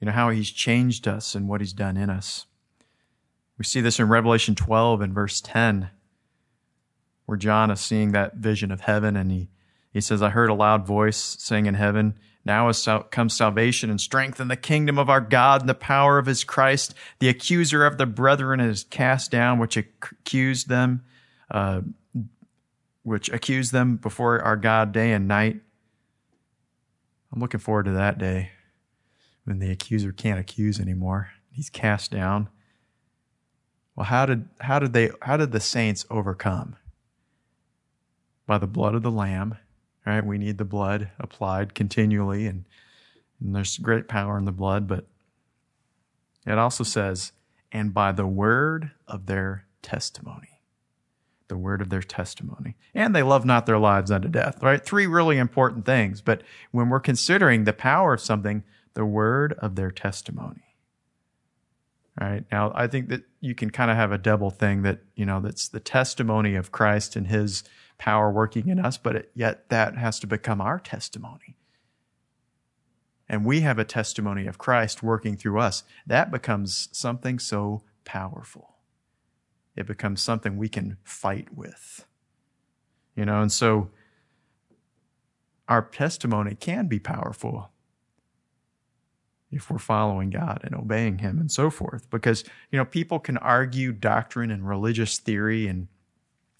you 0.00 0.06
know, 0.06 0.12
how 0.12 0.30
he's 0.30 0.50
changed 0.50 1.06
us 1.06 1.34
and 1.34 1.48
what 1.48 1.60
he's 1.60 1.72
done 1.72 1.96
in 1.96 2.08
us. 2.08 2.46
We 3.58 3.64
see 3.64 3.80
this 3.80 3.98
in 3.98 4.08
Revelation 4.08 4.54
12 4.54 5.00
and 5.00 5.14
verse 5.14 5.40
10 5.40 5.90
where 7.26 7.38
John 7.38 7.70
is 7.70 7.80
seeing 7.80 8.12
that 8.12 8.36
vision 8.36 8.70
of 8.70 8.82
heaven 8.82 9.16
and 9.16 9.30
he, 9.30 9.48
he 9.90 10.00
says, 10.00 10.22
I 10.22 10.30
heard 10.30 10.50
a 10.50 10.54
loud 10.54 10.86
voice 10.86 11.36
saying 11.38 11.66
in 11.66 11.74
heaven, 11.74 12.18
now 12.44 12.66
has 12.66 12.88
come 13.10 13.28
salvation 13.28 13.90
and 13.90 14.00
strength 14.00 14.40
in 14.40 14.48
the 14.48 14.56
kingdom 14.56 14.98
of 14.98 15.08
our 15.08 15.20
God 15.20 15.60
and 15.60 15.68
the 15.68 15.74
power 15.74 16.18
of 16.18 16.26
his 16.26 16.44
Christ. 16.44 16.94
The 17.18 17.28
accuser 17.28 17.84
of 17.84 17.98
the 17.98 18.06
brethren 18.06 18.60
is 18.60 18.84
cast 18.84 19.30
down, 19.30 19.58
which 19.58 19.76
accused 19.76 20.68
them, 20.68 21.04
uh, 21.50 21.82
which 23.02 23.28
accused 23.28 23.72
them 23.72 23.96
before 23.96 24.42
our 24.42 24.56
God 24.56 24.92
day 24.92 25.12
and 25.12 25.28
night. 25.28 25.60
I'm 27.32 27.40
looking 27.40 27.60
forward 27.60 27.84
to 27.84 27.92
that 27.92 28.18
day 28.18 28.50
when 29.44 29.58
the 29.58 29.70
accuser 29.70 30.12
can't 30.12 30.40
accuse 30.40 30.78
anymore. 30.78 31.30
He's 31.50 31.70
cast 31.70 32.10
down. 32.10 32.48
Well, 33.96 34.06
how 34.06 34.26
did 34.26 34.48
how 34.60 34.78
did 34.78 34.92
they 34.92 35.10
how 35.20 35.36
did 35.36 35.52
the 35.52 35.60
saints 35.60 36.04
overcome? 36.10 36.76
by 38.46 38.58
the 38.58 38.66
blood 38.66 38.94
of 38.94 39.02
the 39.02 39.10
Lamb. 39.10 39.56
Right? 40.04 40.24
We 40.24 40.38
need 40.38 40.58
the 40.58 40.64
blood 40.64 41.10
applied 41.18 41.74
continually, 41.74 42.46
and, 42.46 42.64
and 43.40 43.54
there's 43.54 43.78
great 43.78 44.08
power 44.08 44.36
in 44.36 44.44
the 44.44 44.52
blood, 44.52 44.88
but 44.88 45.06
it 46.46 46.58
also 46.58 46.84
says, 46.84 47.32
and 47.70 47.94
by 47.94 48.12
the 48.12 48.26
word 48.26 48.90
of 49.06 49.26
their 49.26 49.66
testimony. 49.80 50.60
The 51.48 51.56
word 51.56 51.82
of 51.82 51.90
their 51.90 52.02
testimony. 52.02 52.76
And 52.94 53.14
they 53.14 53.22
love 53.22 53.44
not 53.44 53.66
their 53.66 53.78
lives 53.78 54.10
unto 54.10 54.28
death, 54.28 54.62
right? 54.62 54.82
Three 54.82 55.06
really 55.06 55.38
important 55.38 55.84
things. 55.84 56.20
But 56.20 56.42
when 56.70 56.88
we're 56.88 57.00
considering 57.00 57.64
the 57.64 57.72
power 57.72 58.14
of 58.14 58.20
something, 58.20 58.64
the 58.94 59.04
word 59.04 59.54
of 59.58 59.74
their 59.74 59.90
testimony. 59.90 60.76
All 62.20 62.28
right. 62.28 62.44
Now, 62.50 62.72
I 62.74 62.86
think 62.86 63.08
that 63.08 63.22
you 63.40 63.54
can 63.54 63.70
kind 63.70 63.90
of 63.90 63.96
have 63.96 64.12
a 64.12 64.18
double 64.18 64.50
thing 64.50 64.82
that, 64.82 65.00
you 65.14 65.26
know, 65.26 65.40
that's 65.40 65.68
the 65.68 65.80
testimony 65.80 66.54
of 66.54 66.72
Christ 66.72 67.16
and 67.16 67.26
his 67.26 67.64
power 68.02 68.32
working 68.32 68.66
in 68.66 68.80
us, 68.80 68.98
but 68.98 69.30
yet 69.32 69.68
that 69.68 69.96
has 69.96 70.18
to 70.18 70.26
become 70.26 70.60
our 70.60 70.80
testimony. 70.80 71.56
And 73.28 73.44
we 73.44 73.60
have 73.60 73.78
a 73.78 73.84
testimony 73.84 74.48
of 74.48 74.58
Christ 74.58 75.04
working 75.04 75.36
through 75.36 75.60
us. 75.60 75.84
That 76.04 76.32
becomes 76.32 76.88
something 76.90 77.38
so 77.38 77.84
powerful. 78.04 78.74
It 79.76 79.86
becomes 79.86 80.20
something 80.20 80.56
we 80.56 80.68
can 80.68 80.96
fight 81.04 81.56
with. 81.56 82.04
You 83.14 83.24
know, 83.24 83.40
and 83.40 83.52
so 83.52 83.90
our 85.68 85.82
testimony 85.82 86.56
can 86.56 86.88
be 86.88 86.98
powerful 86.98 87.70
if 89.52 89.70
we're 89.70 89.78
following 89.78 90.30
God 90.30 90.62
and 90.64 90.74
obeying 90.74 91.18
Him 91.18 91.38
and 91.38 91.52
so 91.52 91.70
forth. 91.70 92.10
Because, 92.10 92.42
you 92.72 92.78
know, 92.78 92.84
people 92.84 93.20
can 93.20 93.36
argue 93.36 93.92
doctrine 93.92 94.50
and 94.50 94.68
religious 94.68 95.18
theory 95.18 95.68
and 95.68 95.86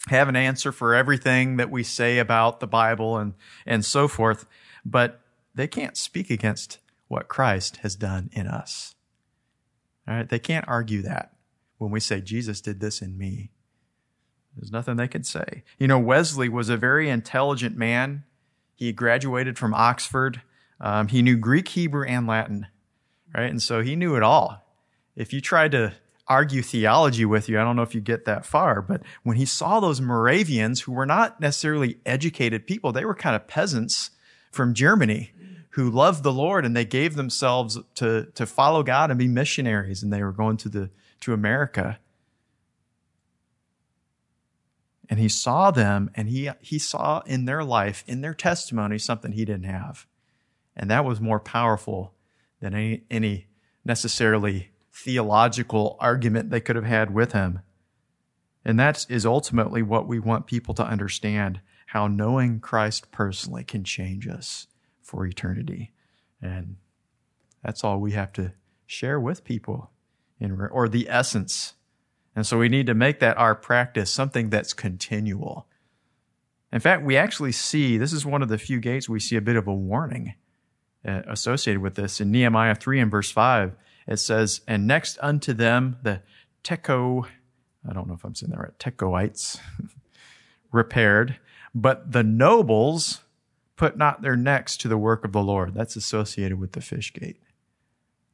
have 0.08 0.28
an 0.28 0.36
answer 0.36 0.72
for 0.72 0.94
everything 0.94 1.56
that 1.56 1.70
we 1.70 1.82
say 1.82 2.18
about 2.18 2.60
the 2.60 2.66
Bible 2.66 3.18
and, 3.18 3.34
and 3.66 3.84
so 3.84 4.08
forth, 4.08 4.46
but 4.84 5.20
they 5.54 5.68
can't 5.68 5.96
speak 5.96 6.30
against 6.30 6.78
what 7.08 7.28
Christ 7.28 7.78
has 7.78 7.94
done 7.94 8.30
in 8.32 8.46
us. 8.46 8.94
All 10.08 10.14
right? 10.14 10.28
They 10.28 10.38
can't 10.38 10.66
argue 10.66 11.02
that 11.02 11.34
when 11.78 11.90
we 11.90 12.00
say, 12.00 12.20
Jesus 12.20 12.60
did 12.60 12.80
this 12.80 13.02
in 13.02 13.16
me. 13.16 13.50
There's 14.56 14.72
nothing 14.72 14.96
they 14.96 15.08
can 15.08 15.24
say. 15.24 15.64
You 15.78 15.86
know, 15.86 15.98
Wesley 15.98 16.48
was 16.48 16.68
a 16.68 16.76
very 16.76 17.08
intelligent 17.08 17.76
man. 17.76 18.24
He 18.74 18.92
graduated 18.92 19.58
from 19.58 19.74
Oxford. 19.74 20.42
Um, 20.80 21.08
he 21.08 21.22
knew 21.22 21.36
Greek, 21.36 21.68
Hebrew, 21.68 22.04
and 22.04 22.26
Latin, 22.26 22.66
right? 23.34 23.50
And 23.50 23.62
so 23.62 23.82
he 23.82 23.96
knew 23.96 24.16
it 24.16 24.22
all. 24.22 24.64
If 25.14 25.32
you 25.32 25.40
tried 25.40 25.72
to 25.72 25.94
argue 26.32 26.62
theology 26.62 27.26
with 27.26 27.46
you. 27.46 27.60
I 27.60 27.62
don't 27.62 27.76
know 27.76 27.82
if 27.82 27.94
you 27.94 28.00
get 28.00 28.24
that 28.24 28.46
far, 28.46 28.80
but 28.80 29.02
when 29.22 29.36
he 29.36 29.44
saw 29.44 29.80
those 29.80 30.00
Moravians 30.00 30.80
who 30.80 30.92
were 30.92 31.04
not 31.04 31.40
necessarily 31.40 31.98
educated 32.06 32.66
people, 32.66 32.90
they 32.90 33.04
were 33.04 33.14
kind 33.14 33.36
of 33.36 33.46
peasants 33.46 34.10
from 34.50 34.72
Germany 34.72 35.32
who 35.72 35.90
loved 35.90 36.22
the 36.22 36.32
Lord 36.32 36.64
and 36.64 36.74
they 36.74 36.86
gave 36.86 37.16
themselves 37.16 37.78
to, 37.96 38.28
to 38.34 38.46
follow 38.46 38.82
God 38.82 39.10
and 39.10 39.18
be 39.18 39.28
missionaries 39.28 40.02
and 40.02 40.10
they 40.10 40.22
were 40.22 40.32
going 40.32 40.56
to 40.58 40.70
the, 40.70 40.90
to 41.20 41.34
America. 41.34 41.98
And 45.10 45.20
he 45.20 45.28
saw 45.28 45.70
them 45.70 46.10
and 46.14 46.30
he, 46.30 46.50
he 46.60 46.78
saw 46.78 47.20
in 47.26 47.44
their 47.44 47.62
life, 47.62 48.04
in 48.06 48.22
their 48.22 48.34
testimony, 48.34 48.98
something 48.98 49.32
he 49.32 49.44
didn't 49.44 49.64
have. 49.64 50.06
And 50.74 50.90
that 50.90 51.04
was 51.04 51.20
more 51.20 51.40
powerful 51.40 52.14
than 52.60 52.74
any, 52.74 53.02
any 53.10 53.48
necessarily 53.84 54.71
theological 54.92 55.96
argument 56.00 56.50
they 56.50 56.60
could 56.60 56.76
have 56.76 56.84
had 56.84 57.12
with 57.12 57.32
him. 57.32 57.60
And 58.64 58.78
that 58.78 59.06
is 59.08 59.26
ultimately 59.26 59.82
what 59.82 60.06
we 60.06 60.18
want 60.18 60.46
people 60.46 60.74
to 60.74 60.84
understand 60.84 61.60
how 61.86 62.06
knowing 62.06 62.60
Christ 62.60 63.10
personally 63.10 63.64
can 63.64 63.84
change 63.84 64.28
us 64.28 64.66
for 65.02 65.26
eternity. 65.26 65.92
And 66.40 66.76
that's 67.62 67.82
all 67.82 67.98
we 67.98 68.12
have 68.12 68.32
to 68.34 68.52
share 68.86 69.18
with 69.18 69.44
people 69.44 69.90
in 70.38 70.60
or 70.60 70.88
the 70.88 71.08
essence. 71.08 71.74
And 72.34 72.46
so 72.46 72.58
we 72.58 72.68
need 72.68 72.86
to 72.86 72.94
make 72.94 73.20
that 73.20 73.36
our 73.36 73.54
practice 73.54 74.10
something 74.10 74.50
that's 74.50 74.72
continual. 74.72 75.66
In 76.72 76.80
fact, 76.80 77.04
we 77.04 77.16
actually 77.16 77.52
see 77.52 77.98
this 77.98 78.12
is 78.12 78.24
one 78.24 78.42
of 78.42 78.48
the 78.48 78.58
few 78.58 78.80
gates 78.80 79.08
we 79.08 79.20
see 79.20 79.36
a 79.36 79.42
bit 79.42 79.56
of 79.56 79.66
a 79.66 79.74
warning 79.74 80.34
uh, 81.06 81.22
associated 81.26 81.82
with 81.82 81.94
this 81.94 82.20
in 82.20 82.30
Nehemiah 82.30 82.74
3 82.74 83.00
and 83.00 83.10
verse 83.10 83.30
5 83.30 83.76
it 84.06 84.18
says, 84.18 84.60
and 84.66 84.86
next 84.86 85.18
unto 85.22 85.52
them 85.52 85.96
the 86.02 86.22
Teco, 86.62 87.26
I 87.88 87.92
don't 87.92 88.08
know 88.08 88.14
if 88.14 88.24
I'm 88.24 88.34
saying 88.34 88.50
that 88.50 88.58
right, 88.58 88.78
Tekoites, 88.78 89.58
repaired, 90.72 91.38
But 91.74 92.12
the 92.12 92.22
nobles 92.22 93.20
put 93.76 93.96
not 93.96 94.22
their 94.22 94.36
necks 94.36 94.76
to 94.78 94.88
the 94.88 94.98
work 94.98 95.24
of 95.24 95.32
the 95.32 95.42
Lord. 95.42 95.74
That's 95.74 95.96
associated 95.96 96.58
with 96.58 96.72
the 96.72 96.80
fish 96.80 97.12
gate. 97.12 97.40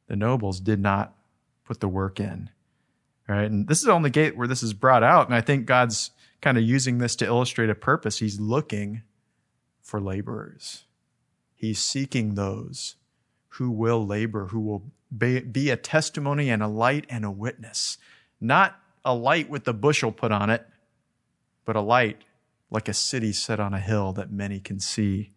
The 0.07 0.15
nobles 0.15 0.59
did 0.59 0.79
not 0.79 1.15
put 1.63 1.79
the 1.79 1.87
work 1.87 2.19
in. 2.19 2.49
Right. 3.27 3.49
And 3.49 3.67
this 3.67 3.77
is 3.77 3.85
the 3.85 3.93
only 3.93 4.09
gate 4.09 4.35
where 4.35 4.47
this 4.47 4.63
is 4.63 4.73
brought 4.73 5.03
out. 5.03 5.27
And 5.27 5.35
I 5.35 5.41
think 5.41 5.67
God's 5.67 6.09
kind 6.41 6.57
of 6.57 6.63
using 6.63 6.97
this 6.97 7.15
to 7.17 7.25
illustrate 7.25 7.69
a 7.69 7.75
purpose. 7.75 8.19
He's 8.19 8.39
looking 8.39 9.03
for 9.81 10.01
laborers. 10.01 10.85
He's 11.55 11.79
seeking 11.79 12.33
those 12.33 12.95
who 13.49 13.69
will 13.69 14.05
labor, 14.05 14.47
who 14.47 14.59
will 14.59 14.83
be 15.15 15.69
a 15.69 15.75
testimony 15.77 16.49
and 16.49 16.61
a 16.61 16.67
light 16.67 17.05
and 17.09 17.25
a 17.25 17.31
witness. 17.31 17.97
Not 18.39 18.79
a 19.03 19.13
light 19.13 19.49
with 19.49 19.63
the 19.63 19.73
bushel 19.73 20.11
put 20.11 20.31
on 20.31 20.49
it, 20.49 20.67
but 21.65 21.75
a 21.75 21.81
light 21.81 22.23
like 22.71 22.87
a 22.87 22.93
city 22.93 23.33
set 23.33 23.59
on 23.59 23.73
a 23.73 23.79
hill 23.79 24.13
that 24.13 24.31
many 24.31 24.59
can 24.59 24.79
see. 24.79 25.31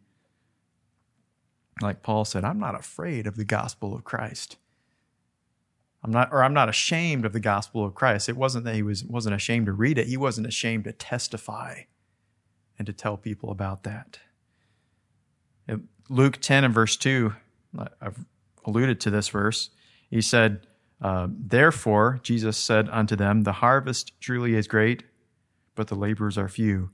Like 1.81 2.03
Paul 2.03 2.25
said, 2.25 2.45
I'm 2.45 2.61
not 2.61 2.75
afraid 2.75 3.27
of 3.27 3.37
the 3.37 3.45
gospel 3.45 3.95
of 3.95 4.05
Christ. 4.05 4.57
I'm 6.05 6.11
not, 6.11 6.31
or 6.33 6.43
I'm 6.43 6.53
not 6.53 6.69
ashamed 6.69 7.25
of 7.25 7.33
the 7.33 7.41
gospel 7.41 7.85
of 7.85 7.95
Christ. 7.95 8.29
It 8.29 8.37
wasn't 8.37 8.65
that 8.67 8.75
he 8.75 8.83
was, 8.83 9.05
wasn't 9.05 9.35
ashamed 9.35 9.67
to 9.67 9.73
read 9.73 9.99
it. 9.99 10.09
He 10.09 10.17
wasn't 10.17 10.47
ashamed 10.47 10.85
to 10.85 10.93
testify 10.93 11.83
and 12.79 12.87
to 12.87 12.93
tell 12.93 13.17
people 13.17 13.51
about 13.51 13.85
that. 13.85 14.19
Luke 16.09 16.39
10 16.41 16.65
and 16.65 16.75
verse 16.75 16.97
2, 16.97 17.33
I've 18.01 18.25
alluded 18.65 19.01
to 19.01 19.11
this 19.11 19.29
verse. 19.29 19.71
He 20.11 20.21
said, 20.21 20.67
uh, 21.01 21.29
Therefore, 21.31 22.21
Jesus 22.23 22.57
said 22.57 22.89
unto 22.91 23.17
them, 23.17 23.43
The 23.43 23.55
harvest 23.55 24.19
truly 24.21 24.55
is 24.55 24.69
great, 24.69 25.05
but 25.75 25.89
the 25.89 25.95
laborers 25.95 26.39
are 26.39 26.49
few. 26.49 26.91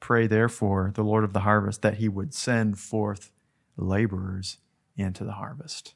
Pray 0.00 0.26
therefore 0.26 0.92
the 0.94 1.02
Lord 1.02 1.24
of 1.24 1.32
the 1.32 1.40
harvest 1.40 1.82
that 1.82 1.96
he 1.96 2.08
would 2.08 2.32
send 2.32 2.78
forth 2.78 3.32
laborers 3.76 4.58
into 4.96 5.24
the 5.24 5.32
harvest. 5.32 5.94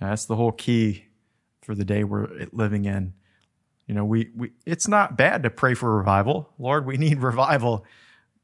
That's 0.00 0.24
the 0.24 0.36
whole 0.36 0.52
key 0.52 1.06
for 1.62 1.74
the 1.74 1.84
day 1.84 2.04
we're 2.04 2.46
living 2.52 2.84
in. 2.84 3.14
You 3.86 3.94
know, 3.94 4.04
we, 4.04 4.30
we 4.34 4.52
it's 4.64 4.88
not 4.88 5.16
bad 5.16 5.42
to 5.42 5.50
pray 5.50 5.74
for 5.74 5.96
revival. 5.96 6.50
Lord, 6.58 6.86
we 6.86 6.96
need 6.96 7.18
revival. 7.22 7.84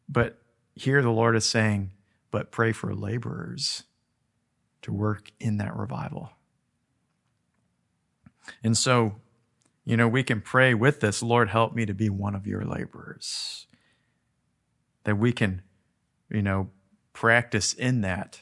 But 0.09 0.39
here 0.75 1.03
the 1.03 1.11
Lord 1.11 1.37
is 1.37 1.45
saying, 1.45 1.93
but 2.31 2.51
pray 2.51 2.73
for 2.73 2.95
laborers 2.95 3.85
to 4.83 4.93
work 4.93 5.31
in 5.39 5.59
that 5.59 5.77
revival. 5.77 6.31
And 8.63 8.77
so, 8.77 9.17
you 9.85 9.97
know, 9.97 10.09
we 10.09 10.23
can 10.23 10.41
pray 10.41 10.75
with 10.75 11.01
this, 11.01 11.23
Lord, 11.23 11.51
help 11.51 11.75
me 11.75 11.87
to 11.87 11.95
be 11.95 12.09
one 12.09 12.35
of 12.35 12.47
your 12.47 12.65
laborers. 12.65 13.67
That 15.05 15.17
we 15.17 15.33
can, 15.33 15.63
you 16.31 16.43
know, 16.43 16.71
practice 17.13 17.73
in 17.73 18.01
that 18.03 18.41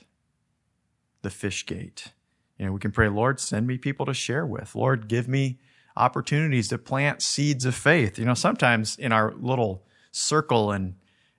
the 1.22 1.30
fish 1.30 1.66
gate 1.66 2.12
you 2.58 2.66
know, 2.66 2.72
we 2.72 2.80
can 2.80 2.90
pray, 2.90 3.08
Lord, 3.08 3.38
send 3.38 3.66
me 3.66 3.78
people 3.78 4.04
to 4.06 4.14
share 4.14 4.44
with. 4.44 4.74
Lord, 4.74 5.08
give 5.08 5.28
me 5.28 5.60
opportunities 5.96 6.68
to 6.68 6.78
plant 6.78 7.22
seeds 7.22 7.64
of 7.64 7.74
faith. 7.74 8.18
You 8.18 8.24
know, 8.24 8.34
sometimes 8.34 8.96
in 8.96 9.12
our 9.12 9.32
little 9.38 9.84
circle 10.10 10.72
and 10.72 10.96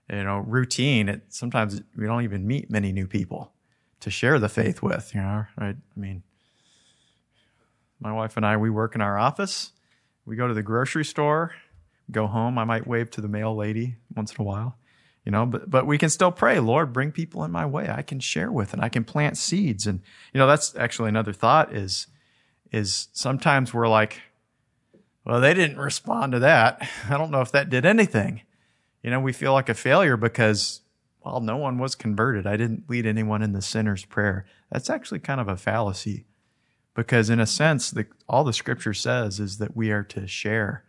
you 0.10 0.24
know 0.24 0.40
routine, 0.40 1.10
it 1.10 1.24
sometimes 1.30 1.82
we 1.96 2.06
don't 2.06 2.24
even 2.24 2.48
meet 2.48 2.72
many 2.72 2.92
new 2.94 3.06
people 3.06 3.52
to 4.02 4.10
share 4.10 4.40
the 4.40 4.50
faith 4.50 4.82
with. 4.82 5.12
You 5.14 5.22
know, 5.22 5.46
right? 5.58 5.76
I 5.76 6.00
mean, 6.00 6.24
my 8.00 8.14
wife 8.14 8.38
and 8.38 8.46
I, 8.46 8.58
we 8.58 8.70
work 8.70 8.96
in 8.96 9.02
our 9.02 9.18
office. 9.18 9.72
We 10.26 10.36
go 10.36 10.48
to 10.48 10.54
the 10.54 10.64
grocery 10.64 11.06
store, 11.06 11.56
go 12.12 12.28
home. 12.28 12.58
I 12.58 12.64
might 12.64 12.86
wave 12.86 13.10
to 13.12 13.22
the 13.22 13.28
mail 13.28 13.56
lady 13.56 13.96
once 14.16 14.34
in 14.34 14.42
a 14.42 14.44
while 14.44 14.76
you 15.30 15.32
know 15.32 15.46
but 15.46 15.70
but 15.70 15.86
we 15.86 15.98
can 15.98 16.10
still 16.10 16.32
pray 16.32 16.60
lord 16.60 16.92
bring 16.94 17.12
people 17.12 17.44
in 17.44 17.52
my 17.52 17.66
way 17.66 17.88
i 17.90 18.02
can 18.02 18.20
share 18.20 18.52
with 18.52 18.74
and 18.74 18.82
i 18.82 18.90
can 18.90 19.04
plant 19.04 19.38
seeds 19.38 19.86
and 19.86 20.02
you 20.34 20.40
know 20.40 20.48
that's 20.48 20.76
actually 20.76 21.10
another 21.10 21.34
thought 21.34 21.74
is 21.74 22.08
is 22.72 23.10
sometimes 23.14 23.72
we're 23.72 23.88
like 23.88 24.22
well 25.26 25.40
they 25.40 25.54
didn't 25.54 25.78
respond 25.78 26.32
to 26.32 26.40
that 26.40 26.88
i 27.10 27.18
don't 27.18 27.32
know 27.32 27.42
if 27.42 27.52
that 27.52 27.70
did 27.70 27.86
anything 27.86 28.42
you 29.04 29.10
know 29.10 29.20
we 29.20 29.32
feel 29.32 29.54
like 29.54 29.70
a 29.70 29.74
failure 29.74 30.18
because 30.18 30.82
well 31.24 31.40
no 31.40 31.58
one 31.58 31.78
was 31.78 31.96
converted 31.96 32.46
i 32.48 32.58
didn't 32.58 32.90
lead 32.90 33.06
anyone 33.06 33.42
in 33.42 33.54
the 33.54 33.62
sinner's 33.62 34.06
prayer 34.06 34.46
that's 34.72 34.90
actually 34.90 35.20
kind 35.20 35.42
of 35.42 35.48
a 35.48 35.58
fallacy 35.58 36.26
because 36.96 37.30
in 37.30 37.40
a 37.40 37.46
sense 37.46 37.92
the, 37.92 38.06
all 38.28 38.44
the 38.44 38.54
scripture 38.54 38.94
says 38.94 39.40
is 39.40 39.58
that 39.58 39.76
we 39.76 39.92
are 39.92 40.04
to 40.04 40.28
share 40.28 40.84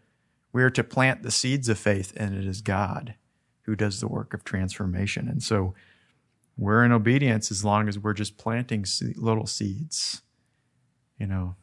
we 0.52 0.62
are 0.62 0.70
to 0.70 0.82
plant 0.82 1.22
the 1.22 1.30
seeds 1.30 1.68
of 1.68 1.78
faith 1.78 2.12
and 2.16 2.34
it 2.34 2.46
is 2.46 2.60
god 2.60 3.14
who 3.70 3.76
does 3.76 4.00
the 4.00 4.08
work 4.08 4.34
of 4.34 4.42
transformation. 4.42 5.28
And 5.28 5.40
so 5.40 5.74
we're 6.56 6.84
in 6.84 6.90
obedience 6.90 7.52
as 7.52 7.64
long 7.64 7.88
as 7.88 8.00
we're 8.00 8.14
just 8.14 8.36
planting 8.36 8.84
little 9.14 9.46
seeds. 9.46 10.22
You 11.18 11.28
know, 11.28 11.54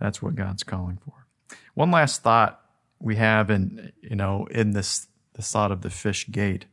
that's 0.00 0.22
what 0.22 0.34
God's 0.34 0.62
calling 0.62 0.98
for. 1.04 1.26
One 1.74 1.90
last 1.90 2.22
thought 2.22 2.62
we 2.98 3.16
have 3.16 3.50
in, 3.50 3.92
you 4.00 4.16
know, 4.16 4.46
in 4.50 4.70
this, 4.70 5.08
the 5.34 5.42
thought 5.42 5.70
of 5.70 5.82
the 5.82 5.90
fish 5.90 6.30
gate. 6.30 6.64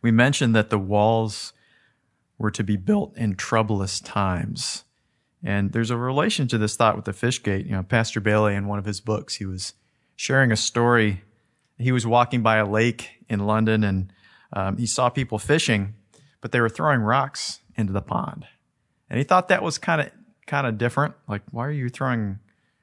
We 0.00 0.10
mentioned 0.10 0.54
that 0.54 0.70
the 0.70 0.78
walls 0.78 1.52
were 2.38 2.50
to 2.50 2.64
be 2.64 2.76
built 2.76 3.16
in 3.16 3.36
troublous 3.36 4.00
times. 4.00 4.84
And 5.44 5.72
there's 5.72 5.90
a 5.90 5.96
relation 5.96 6.48
to 6.48 6.58
this 6.58 6.76
thought 6.76 6.96
with 6.96 7.04
the 7.04 7.12
fish 7.12 7.42
gate. 7.42 7.66
You 7.66 7.72
know, 7.72 7.82
Pastor 7.82 8.20
Bailey, 8.20 8.54
in 8.54 8.66
one 8.66 8.78
of 8.78 8.84
his 8.84 9.00
books, 9.00 9.36
he 9.36 9.44
was 9.44 9.74
sharing 10.16 10.52
a 10.52 10.56
story 10.56 11.22
he 11.82 11.92
was 11.92 12.06
walking 12.06 12.42
by 12.42 12.56
a 12.56 12.66
lake 12.66 13.10
in 13.28 13.40
London 13.40 13.84
and 13.84 14.12
um, 14.52 14.76
he 14.76 14.86
saw 14.86 15.08
people 15.08 15.38
fishing, 15.38 15.94
but 16.40 16.52
they 16.52 16.60
were 16.60 16.68
throwing 16.68 17.00
rocks 17.00 17.60
into 17.76 17.92
the 17.92 18.02
pond. 18.02 18.46
And 19.10 19.18
he 19.18 19.24
thought 19.24 19.48
that 19.48 19.62
was 19.62 19.78
kind 19.78 20.00
of 20.00 20.10
kind 20.46 20.66
of 20.66 20.78
different. 20.78 21.14
Like, 21.28 21.42
why 21.50 21.66
are 21.66 21.72
you 21.72 21.88
throwing 21.88 22.38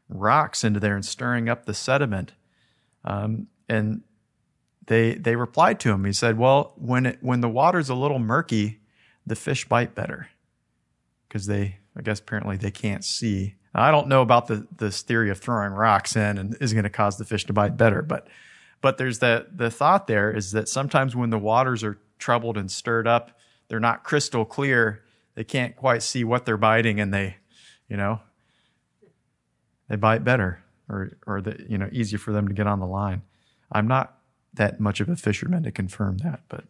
rocks 0.07 0.63
into 0.63 0.79
there 0.79 0.95
and 0.95 1.05
stirring 1.05 1.49
up 1.49 1.65
the 1.65 1.73
sediment? 1.73 2.33
Um, 3.03 3.47
and 3.67 4.01
they 4.89 5.13
they 5.13 5.35
replied 5.35 5.79
to 5.81 5.91
him. 5.91 6.03
He 6.03 6.11
said, 6.11 6.37
"Well, 6.37 6.73
when 6.75 7.05
it 7.05 7.19
when 7.21 7.41
the 7.41 7.47
water's 7.47 7.89
a 7.89 7.95
little 7.95 8.19
murky, 8.19 8.79
the 9.25 9.35
fish 9.35 9.67
bite 9.67 9.93
better 9.93 10.29
because 11.27 11.45
they, 11.45 11.77
I 11.95 12.01
guess, 12.01 12.19
apparently 12.19 12.57
they 12.57 12.71
can't 12.71 13.05
see." 13.05 13.55
I 13.73 13.91
don't 13.91 14.07
know 14.07 14.23
about 14.23 14.47
the 14.47 14.67
this 14.75 15.03
theory 15.03 15.29
of 15.29 15.37
throwing 15.37 15.73
rocks 15.73 16.15
in 16.15 16.39
and 16.39 16.57
is 16.59 16.73
going 16.73 16.83
to 16.83 16.89
cause 16.89 17.17
the 17.17 17.23
fish 17.23 17.45
to 17.45 17.53
bite 17.53 17.77
better, 17.77 18.01
but 18.01 18.27
but 18.81 18.97
there's 18.97 19.19
that 19.19 19.59
the 19.59 19.69
thought 19.69 20.07
there 20.07 20.31
is 20.31 20.53
that 20.53 20.67
sometimes 20.67 21.15
when 21.15 21.29
the 21.29 21.37
waters 21.37 21.83
are 21.83 21.99
troubled 22.17 22.57
and 22.57 22.71
stirred 22.71 23.07
up, 23.07 23.37
they're 23.67 23.79
not 23.79 24.03
crystal 24.03 24.43
clear. 24.43 25.03
They 25.35 25.43
can't 25.43 25.75
quite 25.75 26.01
see 26.01 26.23
what 26.23 26.45
they're 26.45 26.57
biting, 26.57 26.99
and 26.99 27.13
they, 27.13 27.37
you 27.87 27.95
know, 27.95 28.21
they 29.87 29.97
bite 29.97 30.23
better, 30.23 30.63
or 30.89 31.11
or 31.27 31.41
the 31.41 31.63
you 31.69 31.77
know 31.77 31.89
easier 31.91 32.17
for 32.17 32.31
them 32.31 32.47
to 32.47 32.55
get 32.55 32.65
on 32.65 32.79
the 32.79 32.87
line. 32.87 33.21
I'm 33.71 33.87
not 33.87 34.18
that 34.53 34.79
much 34.79 34.99
of 34.99 35.09
a 35.09 35.15
fisherman 35.15 35.63
to 35.63 35.71
confirm 35.71 36.17
that, 36.19 36.41
but 36.49 36.65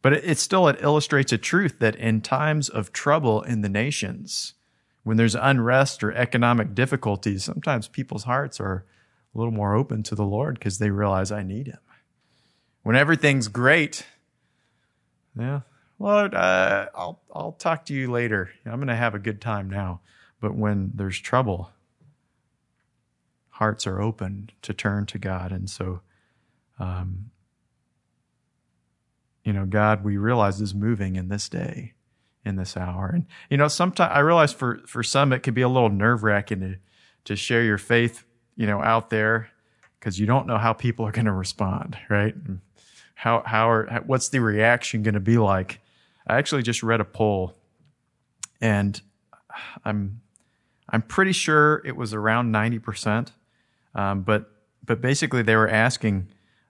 but 0.00 0.12
it, 0.12 0.24
it 0.24 0.38
still 0.38 0.68
it 0.68 0.78
illustrates 0.80 1.32
a 1.32 1.38
truth 1.38 1.78
that 1.80 1.96
in 1.96 2.20
times 2.20 2.68
of 2.68 2.92
trouble 2.92 3.42
in 3.42 3.62
the 3.62 3.68
nations, 3.68 4.54
when 5.02 5.16
there's 5.16 5.34
unrest 5.34 6.04
or 6.04 6.12
economic 6.12 6.74
difficulties, 6.74 7.44
sometimes 7.44 7.88
people's 7.88 8.24
hearts 8.24 8.60
are 8.60 8.84
a 9.34 9.38
little 9.38 9.52
more 9.52 9.74
open 9.74 10.02
to 10.04 10.14
the 10.14 10.24
Lord 10.24 10.58
because 10.58 10.78
they 10.78 10.90
realize 10.90 11.32
I 11.32 11.42
need 11.42 11.68
Him. 11.68 11.78
When 12.82 12.96
everything's 12.96 13.48
great, 13.48 14.06
yeah, 15.38 15.60
Lord, 15.98 16.34
uh, 16.34 16.86
I'll 16.94 17.20
I'll 17.34 17.52
talk 17.52 17.84
to 17.86 17.94
you 17.94 18.10
later. 18.10 18.50
I'm 18.64 18.76
going 18.76 18.88
to 18.88 18.96
have 18.96 19.14
a 19.14 19.18
good 19.18 19.40
time 19.40 19.68
now. 19.68 20.00
But 20.40 20.54
when 20.54 20.92
there's 20.94 21.18
trouble, 21.18 21.72
hearts 23.50 23.86
are 23.86 24.00
open 24.00 24.50
to 24.62 24.72
turn 24.72 25.06
to 25.06 25.18
God, 25.18 25.50
and 25.50 25.68
so, 25.68 26.00
um, 26.78 27.30
you 29.44 29.52
know, 29.52 29.64
God, 29.66 30.04
we 30.04 30.16
realize 30.16 30.60
is 30.60 30.74
moving 30.74 31.16
in 31.16 31.28
this 31.28 31.48
day, 31.48 31.94
in 32.44 32.56
this 32.56 32.76
hour, 32.76 33.08
and 33.08 33.26
you 33.50 33.56
know, 33.56 33.68
sometimes 33.68 34.12
I 34.14 34.20
realize 34.20 34.52
for 34.52 34.80
for 34.86 35.02
some 35.02 35.32
it 35.32 35.40
could 35.40 35.54
be 35.54 35.62
a 35.62 35.68
little 35.68 35.90
nerve 35.90 36.22
wracking 36.22 36.60
to 36.60 36.76
to 37.24 37.36
share 37.36 37.62
your 37.62 37.78
faith 37.78 38.24
you 38.58 38.66
know, 38.66 38.82
out 38.82 39.08
there 39.08 39.48
because 39.98 40.18
you 40.18 40.26
don't 40.26 40.46
know 40.46 40.58
how 40.58 40.74
people 40.74 41.06
are 41.06 41.12
going 41.12 41.24
to 41.24 41.32
respond, 41.32 41.96
right? 42.10 42.34
How 43.14 43.42
how 43.46 43.70
are 43.70 44.02
what's 44.04 44.28
the 44.28 44.40
reaction 44.40 45.02
going 45.02 45.14
to 45.14 45.20
be 45.20 45.38
like? 45.38 45.80
I 46.26 46.36
actually 46.36 46.64
just 46.64 46.82
read 46.82 47.00
a 47.00 47.04
poll, 47.04 47.56
and 48.60 49.00
I'm 49.84 50.20
I'm 50.90 51.02
pretty 51.02 51.32
sure 51.32 51.80
it 51.84 51.96
was 51.96 52.12
around 52.12 52.50
ninety 52.50 52.80
percent, 52.80 53.32
um, 53.94 54.22
but 54.22 54.50
but 54.84 55.00
basically 55.00 55.42
they 55.42 55.56
were 55.56 55.68
asking 55.68 56.28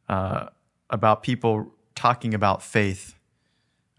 uh, 0.09 0.47
about 0.91 1.23
people 1.23 1.73
talking 1.95 2.35
about 2.35 2.63
faith, 2.63 3.15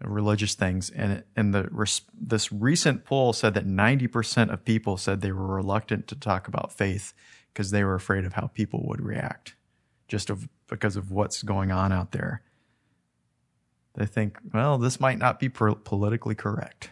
religious 0.02 0.54
things, 0.54 0.90
and 0.90 1.22
and 1.36 1.54
the 1.54 1.68
res- 1.70 2.02
this 2.12 2.52
recent 2.52 3.04
poll 3.04 3.32
said 3.32 3.54
that 3.54 3.66
ninety 3.66 4.06
percent 4.06 4.50
of 4.50 4.64
people 4.64 4.96
said 4.96 5.20
they 5.20 5.32
were 5.32 5.46
reluctant 5.46 6.06
to 6.08 6.16
talk 6.16 6.48
about 6.48 6.72
faith 6.72 7.12
because 7.52 7.70
they 7.70 7.84
were 7.84 7.94
afraid 7.94 8.24
of 8.24 8.34
how 8.34 8.46
people 8.46 8.84
would 8.86 9.00
react, 9.00 9.54
just 10.08 10.30
of 10.30 10.48
because 10.68 10.96
of 10.96 11.10
what's 11.10 11.42
going 11.42 11.70
on 11.70 11.92
out 11.92 12.12
there. 12.12 12.42
They 13.94 14.06
think, 14.06 14.38
well, 14.54 14.78
this 14.78 15.00
might 15.00 15.18
not 15.18 15.40
be 15.40 15.48
politically 15.48 16.36
correct. 16.36 16.90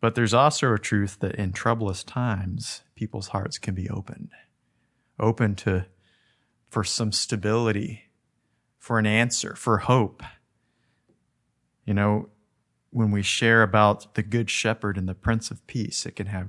But 0.00 0.14
there's 0.16 0.34
also 0.34 0.72
a 0.72 0.78
truth 0.78 1.18
that 1.20 1.36
in 1.36 1.52
troublous 1.52 2.02
times, 2.02 2.82
people's 2.96 3.28
hearts 3.28 3.58
can 3.58 3.74
be 3.74 3.88
opened, 3.88 4.30
open 5.20 5.54
to 5.56 5.86
for 6.72 6.82
some 6.82 7.12
stability, 7.12 8.04
for 8.78 8.98
an 8.98 9.04
answer, 9.04 9.54
for 9.54 9.76
hope. 9.76 10.22
You 11.84 11.92
know, 11.92 12.30
when 12.88 13.10
we 13.10 13.20
share 13.20 13.62
about 13.62 14.14
the 14.14 14.22
Good 14.22 14.48
Shepherd 14.48 14.96
and 14.96 15.06
the 15.06 15.14
Prince 15.14 15.50
of 15.50 15.66
Peace, 15.66 16.06
it 16.06 16.16
can 16.16 16.28
have 16.28 16.48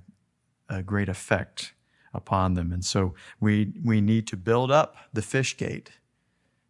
a 0.70 0.82
great 0.82 1.10
effect 1.10 1.74
upon 2.14 2.54
them. 2.54 2.72
And 2.72 2.86
so 2.86 3.16
we, 3.42 3.74
we 3.84 4.00
need 4.00 4.26
to 4.28 4.38
build 4.38 4.72
up 4.72 4.96
the 5.12 5.22
fish 5.22 5.58
gate 5.58 5.92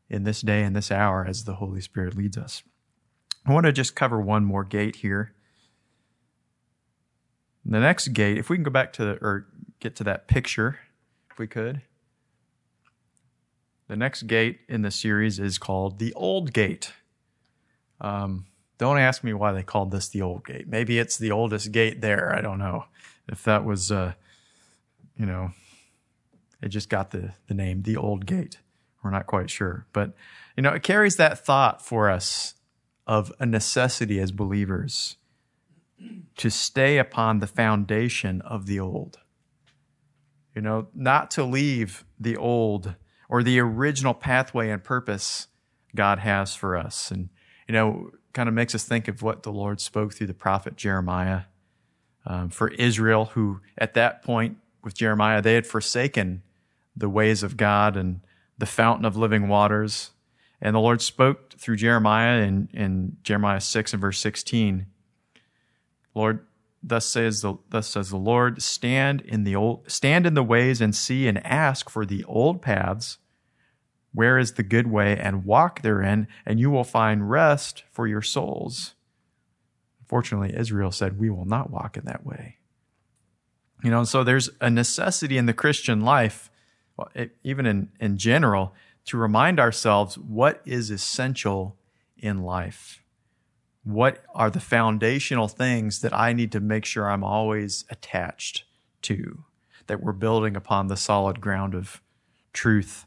in 0.09 0.23
this 0.23 0.41
day 0.41 0.63
and 0.63 0.75
this 0.75 0.89
hour 0.89 1.23
as 1.23 1.43
the 1.43 1.55
Holy 1.55 1.81
Spirit 1.81 2.17
leads 2.17 2.39
us. 2.39 2.63
I 3.45 3.53
want 3.53 3.67
to 3.67 3.71
just 3.71 3.95
cover 3.95 4.19
one 4.19 4.45
more 4.45 4.63
gate 4.63 4.95
here. 4.95 5.35
The 7.63 7.79
next 7.79 8.07
gate, 8.09 8.39
if 8.39 8.49
we 8.49 8.57
can 8.57 8.63
go 8.63 8.71
back 8.71 8.93
to 8.93 9.05
the, 9.05 9.11
or 9.21 9.45
get 9.79 9.95
to 9.97 10.03
that 10.05 10.27
picture, 10.27 10.79
if 11.29 11.37
we 11.37 11.45
could. 11.45 11.83
The 13.93 13.97
next 13.97 14.23
gate 14.23 14.62
in 14.67 14.82
the 14.82 14.89
series 14.89 15.38
is 15.38 15.60
called 15.60 15.99
the 15.99 16.15
Old 16.15 16.51
Gate. 16.51 16.93
Um, 18.01 18.47
don't 18.79 18.97
ask 18.97 19.23
me 19.23 19.34
why 19.34 19.51
they 19.51 19.62
called 19.62 19.91
this 19.91 20.10
the 20.10 20.23
Old 20.23 20.43
Gate. 20.47 20.67
Maybe 20.67 20.97
it's 20.97 21.15
the 21.15 21.29
oldest 21.29 21.71
gate 21.71 22.01
there. 22.01 22.34
I 22.36 22.41
don't 22.41 22.58
know 22.58 22.86
if 23.29 23.43
that 23.43 23.63
was, 23.63 23.91
uh, 23.91 24.13
you 25.15 25.27
know, 25.27 25.51
it 26.60 26.69
just 26.69 26.89
got 26.89 27.12
the, 27.12 27.36
the 27.45 27.53
name, 27.53 27.84
the 27.84 27.95
Old 27.95 28.25
Gate. 28.25 28.58
We're 29.03 29.12
not 29.12 29.27
quite 29.27 29.51
sure. 29.51 29.86
But, 29.93 30.13
you 30.58 30.63
know, 30.63 30.71
it 30.71 30.82
carries 30.82 31.17
that 31.17 31.45
thought 31.45 31.86
for 31.86 32.10
us 32.10 32.56
of 33.06 33.32
a 33.39 33.45
necessity 33.45 34.19
as 34.19 34.32
believers 34.32 35.17
to 36.38 36.49
stay 36.49 36.97
upon 36.97 37.38
the 37.38 37.47
foundation 37.47 38.41
of 38.41 38.65
the 38.65 38.79
old. 38.79 39.19
You 40.56 40.63
know, 40.63 40.88
not 40.95 41.29
to 41.29 41.43
leave 41.43 42.06
the 42.19 42.36
old 42.36 42.95
or 43.34 43.41
the 43.41 43.60
original 43.60 44.13
pathway 44.13 44.69
and 44.69 44.84
purpose 44.84 45.48
God 45.96 46.19
has 46.19 46.54
for 46.54 46.78
us. 46.78 47.10
And, 47.10 47.30
you 47.67 47.74
know, 47.74 48.12
kind 48.32 48.48
of 48.48 48.54
makes 48.54 48.76
us 48.76 48.84
think 48.84 49.08
of 49.08 49.24
what 49.24 49.41
the 49.41 49.52
Lord 49.52 49.82
spoke 49.82 50.13
through 50.13 50.28
the 50.28 50.36
prophet 50.36 50.76
Jeremiah 50.76 51.46
um, 52.28 52.50
for 52.50 52.67
Israel, 52.67 53.32
who 53.34 53.62
at 53.76 53.96
that 53.96 54.22
point 54.22 54.58
with 54.84 54.93
Jeremiah, 54.93 55.41
they 55.41 55.56
had 55.56 55.65
forsaken 55.65 56.43
the 56.96 57.10
ways 57.10 57.41
of 57.41 57.58
God 57.58 57.98
and 57.98 58.22
the 58.60 58.67
fountain 58.67 59.04
of 59.04 59.17
living 59.17 59.48
waters. 59.48 60.12
And 60.62 60.76
the 60.76 60.80
Lord 60.80 61.02
spoke 61.02 61.54
through 61.54 61.78
Jeremiah 61.78 62.39
in, 62.43 62.69
in 62.72 63.17
Jeremiah 63.24 63.62
6 63.62 63.93
and 63.93 64.02
verse 64.02 64.19
16. 64.19 64.86
Lord, 66.13 66.46
thus 66.84 67.08
says 67.08 67.41
the 67.41 67.56
thus 67.67 67.88
says 67.88 68.12
the 68.12 68.17
Lord, 68.17 68.62
stand 68.62 69.22
in 69.22 69.43
the 69.43 69.56
old 69.56 69.89
stand 69.89 70.28
in 70.28 70.36
the 70.36 70.43
ways 70.43 70.82
and 70.82 70.96
see 70.96 71.28
and 71.28 71.43
ask 71.43 71.89
for 71.89 72.06
the 72.06 72.24
old 72.26 72.62
paths 72.62 73.17
where 74.13 74.38
is 74.38 74.54
the 74.54 74.63
good 74.63 74.88
way 74.88 75.17
and 75.17 75.45
walk 75.45 75.82
therein, 75.82 76.28
and 76.45 76.60
you 76.60 76.69
will 76.69 76.84
find 76.84 77.30
rest 77.30 77.84
for 77.91 78.08
your 78.08 78.21
souls. 78.21 78.93
Fortunately, 80.06 80.56
Israel 80.56 80.91
said, 80.91 81.19
We 81.19 81.30
will 81.30 81.45
not 81.45 81.71
walk 81.71 81.97
in 81.97 82.06
that 82.06 82.26
way. 82.26 82.58
You 83.84 83.89
know, 83.89 84.04
so 84.04 84.23
there's 84.23 84.49
a 84.62 84.69
necessity 84.69 85.38
in 85.38 85.45
the 85.45 85.54
Christian 85.54 86.02
life, 86.02 86.49
well, 86.95 87.10
it, 87.15 87.36
even 87.43 87.65
in, 87.65 87.89
in 87.99 88.17
general, 88.17 88.73
to 89.06 89.17
remind 89.17 89.60
ourselves 89.60 90.17
what 90.17 90.62
is 90.63 90.89
essential 90.89 91.76
in 92.17 92.43
life. 92.43 93.02
What 93.84 94.23
are 94.34 94.49
the 94.49 94.62
foundational 94.62 95.49
things 95.49 95.99
that 95.99 96.13
I 96.13 96.32
need 96.32 96.54
to 96.54 96.62
make 96.62 96.86
sure 96.86 97.10
I'm 97.10 97.23
always 97.23 97.84
attached 97.89 98.63
to, 99.02 99.43
that 99.88 100.02
we're 100.02 100.13
building 100.13 100.56
upon 100.56 100.88
the 100.88 100.95
solid 100.95 101.41
ground 101.41 101.76
of 101.76 102.02
truth 102.54 103.06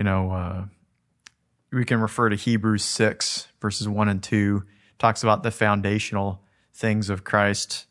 you 0.00 0.04
know, 0.04 0.30
uh, 0.32 0.64
we 1.70 1.84
can 1.84 2.00
refer 2.00 2.30
to 2.30 2.36
Hebrews 2.36 2.82
6, 2.84 3.48
verses 3.60 3.86
1 3.86 4.08
and 4.08 4.22
2, 4.22 4.64
talks 4.98 5.22
about 5.22 5.42
the 5.42 5.50
foundational 5.50 6.40
things 6.72 7.10
of 7.10 7.22
Christ, 7.22 7.84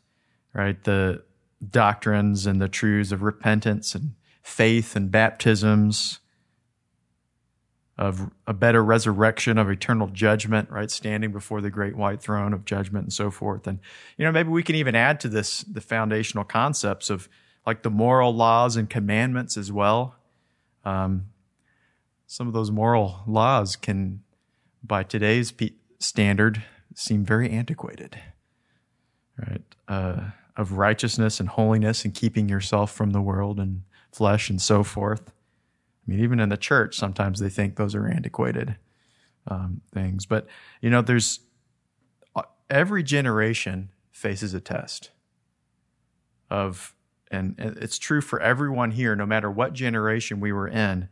right? 0.52 0.82
The 0.82 1.22
doctrines 1.70 2.46
and 2.46 2.60
the 2.60 2.66
truths 2.66 3.12
of 3.12 3.22
repentance 3.22 3.94
and 3.94 4.14
faith 4.42 4.96
and 4.96 5.08
baptisms, 5.08 6.18
of 7.96 8.30
a 8.44 8.54
better 8.54 8.82
resurrection, 8.82 9.56
of 9.56 9.70
eternal 9.70 10.08
judgment, 10.08 10.68
right? 10.68 10.90
Standing 10.90 11.30
before 11.30 11.60
the 11.60 11.70
great 11.70 11.94
white 11.94 12.20
throne 12.20 12.52
of 12.52 12.64
judgment 12.64 13.04
and 13.04 13.12
so 13.12 13.30
forth. 13.30 13.68
And, 13.68 13.78
you 14.16 14.24
know, 14.24 14.32
maybe 14.32 14.48
we 14.48 14.64
can 14.64 14.74
even 14.74 14.96
add 14.96 15.20
to 15.20 15.28
this 15.28 15.60
the 15.60 15.80
foundational 15.80 16.42
concepts 16.42 17.08
of 17.08 17.28
like 17.64 17.84
the 17.84 17.90
moral 17.90 18.34
laws 18.34 18.74
and 18.74 18.90
commandments 18.90 19.56
as 19.56 19.70
well. 19.70 20.16
Um, 20.84 21.26
some 22.30 22.46
of 22.46 22.54
those 22.54 22.70
moral 22.70 23.22
laws 23.26 23.74
can, 23.74 24.22
by 24.84 25.02
today's 25.02 25.52
standard, 25.98 26.62
seem 26.94 27.24
very 27.24 27.50
antiquated, 27.50 28.20
right? 29.36 29.62
Uh, 29.88 30.30
of 30.56 30.74
righteousness 30.74 31.40
and 31.40 31.48
holiness 31.48 32.04
and 32.04 32.14
keeping 32.14 32.48
yourself 32.48 32.92
from 32.92 33.10
the 33.10 33.20
world 33.20 33.58
and 33.58 33.82
flesh 34.12 34.48
and 34.48 34.62
so 34.62 34.84
forth. 34.84 35.22
I 35.26 35.32
mean, 36.06 36.20
even 36.20 36.38
in 36.38 36.50
the 36.50 36.56
church, 36.56 36.94
sometimes 36.94 37.40
they 37.40 37.48
think 37.48 37.74
those 37.74 37.96
are 37.96 38.06
antiquated 38.06 38.76
um, 39.48 39.80
things. 39.92 40.24
But, 40.24 40.46
you 40.80 40.88
know, 40.88 41.02
there's 41.02 41.40
uh, 42.36 42.42
every 42.70 43.02
generation 43.02 43.90
faces 44.12 44.54
a 44.54 44.60
test 44.60 45.10
of, 46.48 46.94
and 47.28 47.56
it's 47.58 47.98
true 47.98 48.20
for 48.20 48.38
everyone 48.38 48.92
here, 48.92 49.16
no 49.16 49.26
matter 49.26 49.50
what 49.50 49.72
generation 49.72 50.38
we 50.38 50.52
were 50.52 50.68
in 50.68 51.08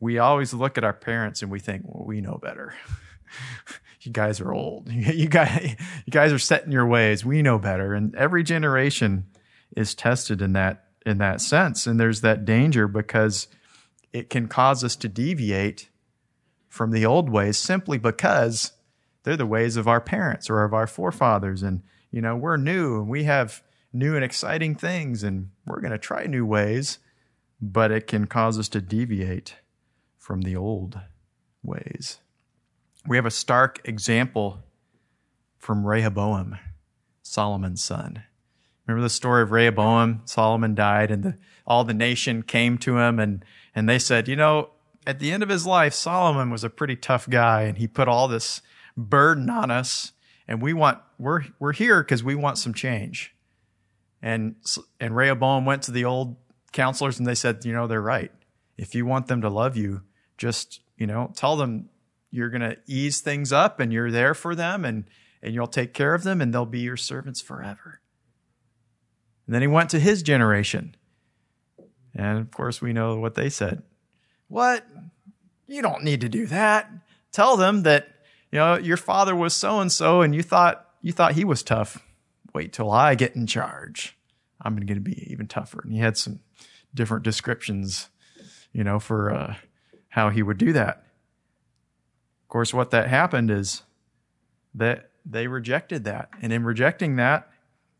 we 0.00 0.18
always 0.18 0.52
look 0.54 0.78
at 0.78 0.84
our 0.84 0.92
parents 0.92 1.42
and 1.42 1.50
we 1.50 1.60
think, 1.60 1.82
well, 1.84 2.04
we 2.06 2.20
know 2.20 2.38
better. 2.42 2.74
you 4.00 4.12
guys 4.12 4.40
are 4.40 4.52
old. 4.52 4.88
You 4.92 5.28
guys, 5.28 5.76
you 6.06 6.10
guys 6.10 6.32
are 6.32 6.38
set 6.38 6.64
in 6.64 6.72
your 6.72 6.86
ways. 6.86 7.24
We 7.24 7.42
know 7.42 7.58
better. 7.58 7.94
And 7.94 8.14
every 8.14 8.42
generation 8.42 9.26
is 9.76 9.94
tested 9.94 10.42
in 10.42 10.52
that, 10.52 10.84
in 11.04 11.18
that 11.18 11.40
sense. 11.40 11.86
And 11.86 11.98
there's 11.98 12.20
that 12.20 12.44
danger 12.44 12.88
because 12.88 13.48
it 14.12 14.30
can 14.30 14.48
cause 14.48 14.84
us 14.84 14.96
to 14.96 15.08
deviate 15.08 15.88
from 16.68 16.90
the 16.90 17.06
old 17.06 17.30
ways 17.30 17.58
simply 17.58 17.98
because 17.98 18.72
they're 19.22 19.36
the 19.36 19.46
ways 19.46 19.76
of 19.76 19.88
our 19.88 20.00
parents 20.00 20.50
or 20.50 20.64
of 20.64 20.74
our 20.74 20.86
forefathers. 20.86 21.62
And, 21.62 21.82
you 22.10 22.20
know, 22.20 22.36
we're 22.36 22.56
new 22.56 22.98
and 22.98 23.08
we 23.08 23.24
have 23.24 23.62
new 23.92 24.14
and 24.16 24.24
exciting 24.24 24.74
things 24.74 25.22
and 25.22 25.50
we're 25.66 25.80
going 25.80 25.92
to 25.92 25.98
try 25.98 26.26
new 26.26 26.44
ways, 26.44 26.98
but 27.60 27.90
it 27.90 28.06
can 28.06 28.26
cause 28.26 28.58
us 28.58 28.68
to 28.70 28.80
deviate 28.80 29.56
from 30.24 30.40
the 30.40 30.56
old 30.56 30.98
ways. 31.62 32.18
We 33.06 33.18
have 33.18 33.26
a 33.26 33.30
stark 33.30 33.86
example 33.86 34.64
from 35.58 35.86
Rehoboam, 35.86 36.58
Solomon's 37.22 37.84
son. 37.84 38.22
Remember 38.86 39.02
the 39.02 39.10
story 39.10 39.42
of 39.42 39.50
Rehoboam? 39.50 40.22
Solomon 40.24 40.74
died 40.74 41.10
and 41.10 41.24
the, 41.24 41.38
all 41.66 41.84
the 41.84 41.92
nation 41.92 42.42
came 42.42 42.78
to 42.78 42.96
him 42.96 43.18
and, 43.18 43.44
and 43.74 43.86
they 43.86 43.98
said, 43.98 44.26
you 44.26 44.34
know, 44.34 44.70
at 45.06 45.18
the 45.18 45.30
end 45.30 45.42
of 45.42 45.50
his 45.50 45.66
life, 45.66 45.92
Solomon 45.92 46.48
was 46.48 46.64
a 46.64 46.70
pretty 46.70 46.96
tough 46.96 47.28
guy 47.28 47.64
and 47.64 47.76
he 47.76 47.86
put 47.86 48.08
all 48.08 48.26
this 48.26 48.62
burden 48.96 49.50
on 49.50 49.70
us 49.70 50.12
and 50.48 50.62
we 50.62 50.72
want, 50.72 51.00
we're, 51.18 51.42
we're 51.58 51.74
here 51.74 52.02
because 52.02 52.24
we 52.24 52.34
want 52.34 52.56
some 52.56 52.72
change. 52.72 53.34
And, 54.22 54.54
and 54.98 55.14
Rehoboam 55.14 55.66
went 55.66 55.82
to 55.82 55.90
the 55.90 56.06
old 56.06 56.36
counselors 56.72 57.18
and 57.18 57.28
they 57.28 57.34
said, 57.34 57.66
you 57.66 57.74
know, 57.74 57.86
they're 57.86 58.00
right. 58.00 58.32
If 58.78 58.94
you 58.94 59.04
want 59.04 59.26
them 59.26 59.42
to 59.42 59.50
love 59.50 59.76
you, 59.76 60.00
just, 60.36 60.80
you 60.96 61.06
know, 61.06 61.32
tell 61.34 61.56
them 61.56 61.88
you're 62.30 62.50
going 62.50 62.62
to 62.62 62.76
ease 62.86 63.20
things 63.20 63.52
up 63.52 63.80
and 63.80 63.92
you're 63.92 64.10
there 64.10 64.34
for 64.34 64.54
them 64.54 64.84
and, 64.84 65.04
and 65.42 65.54
you'll 65.54 65.66
take 65.66 65.94
care 65.94 66.14
of 66.14 66.24
them 66.24 66.40
and 66.40 66.52
they'll 66.52 66.66
be 66.66 66.80
your 66.80 66.96
servants 66.96 67.40
forever. 67.40 68.00
And 69.46 69.54
then 69.54 69.62
he 69.62 69.68
went 69.68 69.90
to 69.90 70.00
his 70.00 70.22
generation. 70.22 70.96
And 72.14 72.38
of 72.38 72.50
course, 72.50 72.80
we 72.80 72.92
know 72.92 73.18
what 73.18 73.34
they 73.34 73.48
said. 73.48 73.82
What? 74.48 74.86
You 75.66 75.82
don't 75.82 76.04
need 76.04 76.20
to 76.22 76.28
do 76.28 76.46
that. 76.46 76.90
Tell 77.32 77.56
them 77.56 77.82
that, 77.82 78.08
you 78.52 78.58
know, 78.58 78.76
your 78.76 78.96
father 78.96 79.34
was 79.34 79.54
so 79.54 79.80
and 79.80 79.90
so 79.90 80.22
and 80.22 80.34
you 80.34 80.42
thought 80.42 80.88
you 81.02 81.12
thought 81.12 81.32
he 81.32 81.44
was 81.44 81.62
tough. 81.62 82.02
Wait 82.54 82.72
till 82.72 82.90
I 82.90 83.14
get 83.14 83.34
in 83.34 83.46
charge. 83.46 84.16
I'm 84.60 84.76
going 84.76 84.86
to 84.86 85.00
be 85.00 85.30
even 85.30 85.46
tougher. 85.46 85.80
And 85.82 85.92
he 85.92 85.98
had 85.98 86.16
some 86.16 86.40
different 86.94 87.24
descriptions, 87.24 88.08
you 88.72 88.84
know, 88.84 88.98
for 88.98 89.32
uh, 89.32 89.54
how 90.14 90.30
he 90.30 90.44
would 90.44 90.58
do 90.58 90.72
that. 90.72 91.04
Of 92.44 92.48
course, 92.48 92.72
what 92.72 92.92
that 92.92 93.08
happened 93.08 93.50
is 93.50 93.82
that 94.72 95.10
they 95.26 95.48
rejected 95.48 96.04
that. 96.04 96.28
And 96.40 96.52
in 96.52 96.62
rejecting 96.62 97.16
that, 97.16 97.50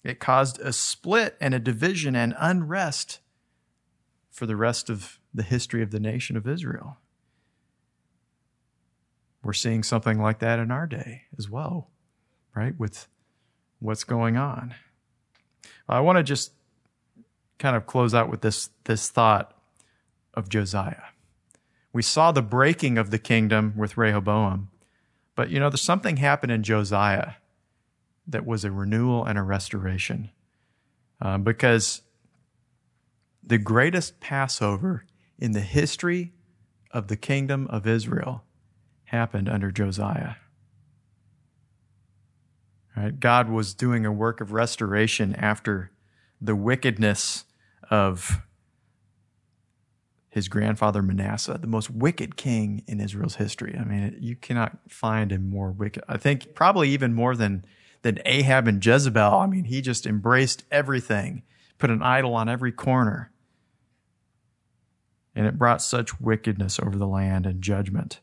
it 0.04 0.20
caused 0.20 0.60
a 0.60 0.72
split 0.72 1.36
and 1.40 1.54
a 1.54 1.58
division 1.58 2.14
and 2.14 2.36
unrest 2.38 3.18
for 4.30 4.46
the 4.46 4.54
rest 4.54 4.88
of 4.88 5.18
the 5.34 5.42
history 5.42 5.82
of 5.82 5.90
the 5.90 5.98
nation 5.98 6.36
of 6.36 6.46
Israel. 6.46 6.98
We're 9.42 9.52
seeing 9.52 9.82
something 9.82 10.22
like 10.22 10.38
that 10.38 10.60
in 10.60 10.70
our 10.70 10.86
day 10.86 11.22
as 11.36 11.50
well, 11.50 11.90
right? 12.54 12.78
With 12.78 13.08
what's 13.80 14.04
going 14.04 14.36
on. 14.36 14.76
I 15.88 15.98
want 15.98 16.18
to 16.18 16.22
just 16.22 16.52
kind 17.58 17.74
of 17.74 17.86
close 17.86 18.14
out 18.14 18.30
with 18.30 18.40
this, 18.40 18.70
this 18.84 19.08
thought 19.08 19.52
of 20.32 20.48
Josiah. 20.48 21.02
We 21.94 22.02
saw 22.02 22.32
the 22.32 22.42
breaking 22.42 22.98
of 22.98 23.10
the 23.10 23.20
kingdom 23.20 23.72
with 23.76 23.96
Rehoboam, 23.96 24.68
but 25.36 25.48
you 25.48 25.60
know, 25.60 25.70
there's 25.70 25.80
something 25.80 26.16
happened 26.16 26.50
in 26.50 26.64
Josiah 26.64 27.34
that 28.26 28.44
was 28.44 28.64
a 28.64 28.72
renewal 28.72 29.24
and 29.24 29.38
a 29.38 29.42
restoration. 29.42 30.30
Uh, 31.22 31.38
because 31.38 32.02
the 33.42 33.58
greatest 33.58 34.18
Passover 34.18 35.04
in 35.38 35.52
the 35.52 35.60
history 35.60 36.32
of 36.90 37.06
the 37.06 37.16
kingdom 37.16 37.68
of 37.68 37.86
Israel 37.86 38.42
happened 39.04 39.48
under 39.48 39.70
Josiah. 39.70 40.34
Right? 42.96 43.20
God 43.20 43.48
was 43.48 43.72
doing 43.72 44.04
a 44.04 44.12
work 44.12 44.40
of 44.40 44.50
restoration 44.52 45.32
after 45.36 45.92
the 46.40 46.56
wickedness 46.56 47.44
of 47.88 48.42
his 50.34 50.48
grandfather 50.48 51.00
Manasseh, 51.00 51.58
the 51.60 51.68
most 51.68 51.90
wicked 51.90 52.36
king 52.36 52.82
in 52.88 52.98
Israel's 52.98 53.36
history. 53.36 53.78
I 53.78 53.84
mean, 53.84 54.16
you 54.18 54.34
cannot 54.34 54.76
find 54.88 55.30
a 55.30 55.38
more 55.38 55.70
wicked. 55.70 56.02
I 56.08 56.16
think 56.16 56.56
probably 56.56 56.88
even 56.88 57.14
more 57.14 57.36
than 57.36 57.64
than 58.02 58.18
Ahab 58.26 58.66
and 58.66 58.84
Jezebel. 58.84 59.38
I 59.38 59.46
mean, 59.46 59.62
he 59.62 59.80
just 59.80 60.06
embraced 60.06 60.64
everything, 60.72 61.44
put 61.78 61.88
an 61.88 62.02
idol 62.02 62.34
on 62.34 62.48
every 62.48 62.72
corner. 62.72 63.30
And 65.36 65.46
it 65.46 65.56
brought 65.56 65.80
such 65.80 66.20
wickedness 66.20 66.80
over 66.80 66.98
the 66.98 67.06
land 67.06 67.46
and 67.46 67.62
judgment. 67.62 68.18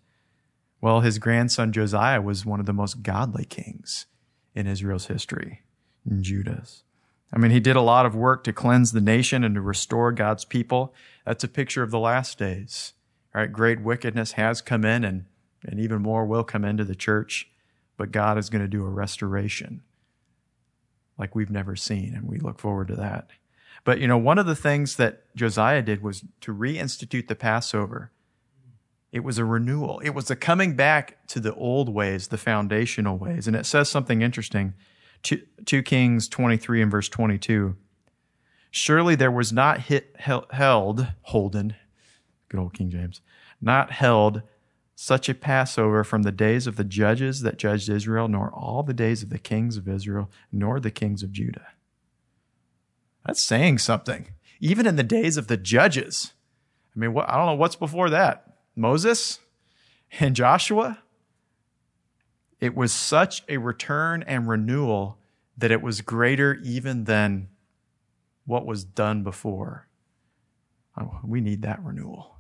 Well, 0.82 1.00
his 1.00 1.18
grandson 1.18 1.72
Josiah 1.72 2.22
was 2.22 2.46
one 2.46 2.60
of 2.60 2.66
the 2.66 2.74
most 2.74 3.04
godly 3.04 3.46
kings 3.46 4.06
in 4.54 4.68
Israel's 4.68 5.06
history, 5.06 5.62
in 6.06 6.22
Judah's. 6.24 6.84
I 7.34 7.38
mean, 7.38 7.52
he 7.52 7.60
did 7.60 7.76
a 7.76 7.82
lot 7.82 8.06
of 8.06 8.16
work 8.16 8.44
to 8.44 8.54
cleanse 8.54 8.92
the 8.92 9.02
nation 9.02 9.44
and 9.44 9.56
to 9.56 9.62
restore 9.62 10.12
God's 10.12 10.44
people. 10.44 10.94
That's 11.26 11.44
a 11.44 11.48
picture 11.48 11.84
of 11.84 11.92
the 11.92 12.00
last 12.00 12.38
days. 12.38 12.94
Right? 13.34 13.52
Great 13.52 13.82
wickedness 13.82 14.34
has 14.34 14.62
come 14.62 14.84
in 14.84 15.06
and, 15.06 15.26
and 15.66 15.80
even 15.80 16.02
more 16.02 16.26
will 16.26 16.44
come 16.44 16.66
into 16.66 16.84
the 16.84 16.96
church, 16.96 17.50
but 17.96 18.12
God 18.12 18.38
is 18.38 18.50
going 18.50 18.62
to 18.62 18.68
do 18.68 18.84
a 18.84 18.90
restoration 18.90 19.84
like 21.18 21.36
we've 21.36 21.52
never 21.52 21.76
seen, 21.76 22.16
and 22.16 22.28
we 22.28 22.40
look 22.40 22.60
forward 22.60 22.88
to 22.88 22.96
that. 22.96 23.30
But 23.84 24.00
you 24.00 24.08
know, 24.08 24.18
one 24.18 24.40
of 24.40 24.48
the 24.48 24.56
things 24.56 24.96
that 24.96 25.34
Josiah 25.36 25.82
did 25.82 26.02
was 26.02 26.24
to 26.42 26.54
reinstitute 26.54 27.28
the 27.28 27.36
Passover. 27.36 28.12
It 29.12 29.24
was 29.24 29.38
a 29.38 29.46
renewal. 29.46 30.00
It 30.00 30.12
was 30.12 30.32
a 30.32 30.36
coming 30.36 30.76
back 30.76 31.28
to 31.28 31.40
the 31.40 31.54
old 31.54 31.90
ways, 31.90 32.30
the 32.30 32.38
foundational 32.38 33.18
ways. 33.18 33.46
And 33.46 33.56
it 33.56 33.66
says 33.66 33.90
something 33.90 34.22
interesting. 34.22 34.74
2 35.24 35.84
Kings 35.84 36.28
23 36.28 36.82
and 36.82 36.92
verse 36.92 37.10
22. 37.10 37.76
Surely 38.72 39.16
there 39.16 39.32
was 39.32 39.52
not 39.52 39.82
hit, 39.82 40.16
held, 40.20 41.08
Holden, 41.24 41.76
good 42.50 42.60
old 42.60 42.74
King 42.74 42.90
James, 42.90 43.22
not 43.62 43.92
held 43.92 44.44
such 44.96 45.28
a 45.28 45.34
Passover 45.34 46.04
from 46.04 46.22
the 46.22 46.32
days 46.32 46.68
of 46.68 46.76
the 46.76 46.84
judges 46.84 47.42
that 47.42 47.58
judged 47.58 47.90
Israel, 47.90 48.28
nor 48.28 48.52
all 48.54 48.84
the 48.84 48.94
days 48.94 49.24
of 49.24 49.30
the 49.30 49.40
kings 49.40 49.76
of 49.76 49.88
Israel, 49.88 50.30
nor 50.52 50.80
the 50.80 50.92
kings 50.92 51.24
of 51.24 51.32
Judah. 51.32 51.68
That's 53.26 53.42
saying 53.42 53.80
something. 53.80 54.30
Even 54.60 54.86
in 54.86 54.96
the 54.96 55.04
days 55.04 55.38
of 55.38 55.48
the 55.48 55.58
judges. 55.58 56.34
I 56.96 57.00
mean, 57.00 57.14
what, 57.14 57.30
I 57.30 57.36
don't 57.36 57.48
know 57.48 57.56
what's 57.56 57.76
before 57.76 58.10
that. 58.12 58.58
Moses 58.76 59.40
and 60.20 60.36
Joshua, 60.36 61.00
it 62.62 62.76
was 62.76 62.94
such 62.94 63.44
a 63.50 63.58
return 63.58 64.24
and 64.24 64.48
renewal 64.48 65.18
that 65.58 65.72
it 65.72 65.82
was 65.82 66.02
greater 66.02 66.60
even 66.64 67.06
than 67.06 67.50
what 68.46 68.66
was 68.66 68.84
done 68.84 69.24
before. 69.24 69.88
Oh, 71.00 71.20
we 71.24 71.42
need 71.42 71.64
that 71.64 71.84
renewal. 71.84 72.38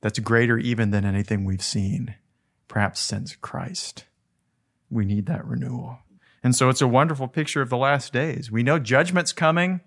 That's 0.00 0.18
greater 0.18 0.58
even 0.58 0.90
than 0.90 1.04
anything 1.04 1.44
we've 1.44 1.62
seen, 1.62 2.16
perhaps 2.68 3.00
since 3.00 3.36
Christ. 3.36 4.04
We 4.90 5.04
need 5.04 5.26
that 5.26 5.44
renewal. 5.44 5.98
And 6.42 6.54
so 6.54 6.68
it's 6.68 6.82
a 6.82 6.88
wonderful 6.88 7.28
picture 7.28 7.62
of 7.62 7.70
the 7.70 7.76
last 7.76 8.12
days. 8.12 8.50
We 8.50 8.62
know 8.62 8.78
judgment's 8.78 9.32
coming, 9.32 9.80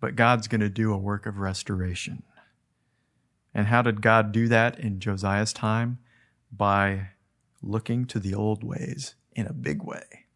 but 0.00 0.16
God's 0.16 0.48
going 0.48 0.60
to 0.60 0.68
do 0.68 0.92
a 0.92 0.98
work 0.98 1.26
of 1.26 1.38
restoration. 1.38 2.22
And 3.54 3.66
how 3.66 3.82
did 3.82 4.02
God 4.02 4.32
do 4.32 4.48
that 4.48 4.78
in 4.78 5.00
Josiah's 5.00 5.52
time? 5.52 5.98
By 6.50 7.10
looking 7.62 8.06
to 8.06 8.18
the 8.18 8.34
old 8.34 8.64
ways 8.64 9.14
in 9.32 9.46
a 9.46 9.52
big 9.52 9.82
way 9.82 10.26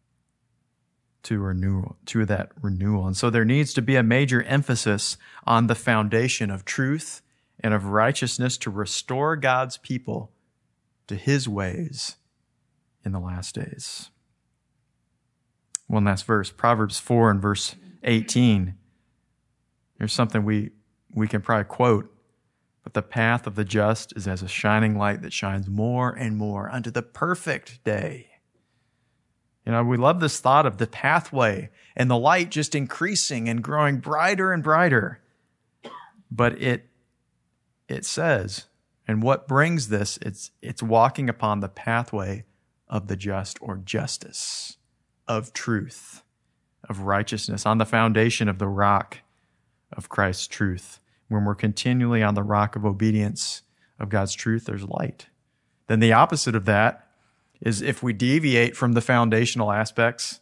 to 1.23 1.39
renewal 1.39 1.95
to 2.05 2.25
that 2.25 2.51
renewal. 2.61 3.07
And 3.07 3.17
so 3.17 3.29
there 3.29 3.45
needs 3.45 3.73
to 3.73 3.81
be 3.81 3.95
a 3.95 4.03
major 4.03 4.43
emphasis 4.43 5.17
on 5.45 5.67
the 5.67 5.75
foundation 5.75 6.51
of 6.51 6.65
truth 6.65 7.21
and 7.59 7.73
of 7.73 7.85
righteousness 7.85 8.57
to 8.59 8.69
restore 8.69 9.35
God's 9.35 9.77
people 9.77 10.31
to 11.07 11.15
his 11.15 11.47
ways 11.47 12.17
in 13.05 13.11
the 13.11 13.19
last 13.19 13.55
days. 13.55 14.09
One 15.87 16.05
last 16.05 16.25
verse, 16.25 16.51
Proverbs 16.51 16.99
4 16.99 17.31
and 17.31 17.41
verse 17.41 17.75
18. 18.03 18.75
There's 19.97 20.13
something 20.13 20.43
we, 20.43 20.71
we 21.13 21.27
can 21.27 21.41
probably 21.41 21.65
quote 21.65 22.12
but 22.83 22.93
the 22.93 23.01
path 23.01 23.47
of 23.47 23.55
the 23.55 23.63
just 23.63 24.13
is 24.15 24.27
as 24.27 24.43
a 24.43 24.47
shining 24.47 24.97
light 24.97 25.21
that 25.21 25.33
shines 25.33 25.69
more 25.69 26.11
and 26.11 26.37
more 26.37 26.69
unto 26.69 26.91
the 26.91 27.01
perfect 27.01 27.83
day. 27.83 28.29
You 29.65 29.71
know, 29.71 29.83
we 29.83 29.95
love 29.95 30.19
this 30.19 30.41
thought 30.41 30.65
of 30.65 30.77
the 30.77 30.87
pathway 30.87 31.69
and 31.95 32.11
the 32.11 32.17
light 32.17 32.51
just 32.51 32.75
increasing 32.75 33.47
and 33.47 33.63
growing 33.63 33.97
brighter 33.97 34.51
and 34.51 34.61
brighter. 34.61 35.21
But 36.29 36.61
it, 36.61 36.89
it 37.87 38.03
says, 38.03 38.65
and 39.07 39.23
what 39.23 39.47
brings 39.47 39.87
this, 39.87 40.17
it's, 40.21 40.51
it's 40.61 40.83
walking 40.83 41.29
upon 41.29 41.61
the 41.61 41.69
pathway 41.69 42.43
of 42.89 43.07
the 43.07 43.15
just 43.15 43.57
or 43.61 43.77
justice, 43.77 44.77
of 45.27 45.53
truth, 45.53 46.23
of 46.89 47.01
righteousness, 47.01 47.65
on 47.65 47.77
the 47.77 47.85
foundation 47.85 48.49
of 48.49 48.59
the 48.59 48.67
rock 48.67 49.19
of 49.93 50.09
Christ's 50.09 50.47
truth 50.47 50.99
when 51.33 51.45
we're 51.45 51.55
continually 51.55 52.23
on 52.23 52.35
the 52.35 52.43
rock 52.43 52.75
of 52.75 52.85
obedience 52.85 53.63
of 53.99 54.09
God's 54.09 54.33
truth, 54.33 54.65
there's 54.65 54.83
light. 54.83 55.27
Then 55.87 55.99
the 55.99 56.13
opposite 56.13 56.55
of 56.55 56.65
that 56.65 57.07
is 57.61 57.81
if 57.81 58.03
we 58.03 58.13
deviate 58.13 58.75
from 58.75 58.93
the 58.93 59.01
foundational 59.01 59.71
aspects, 59.71 60.39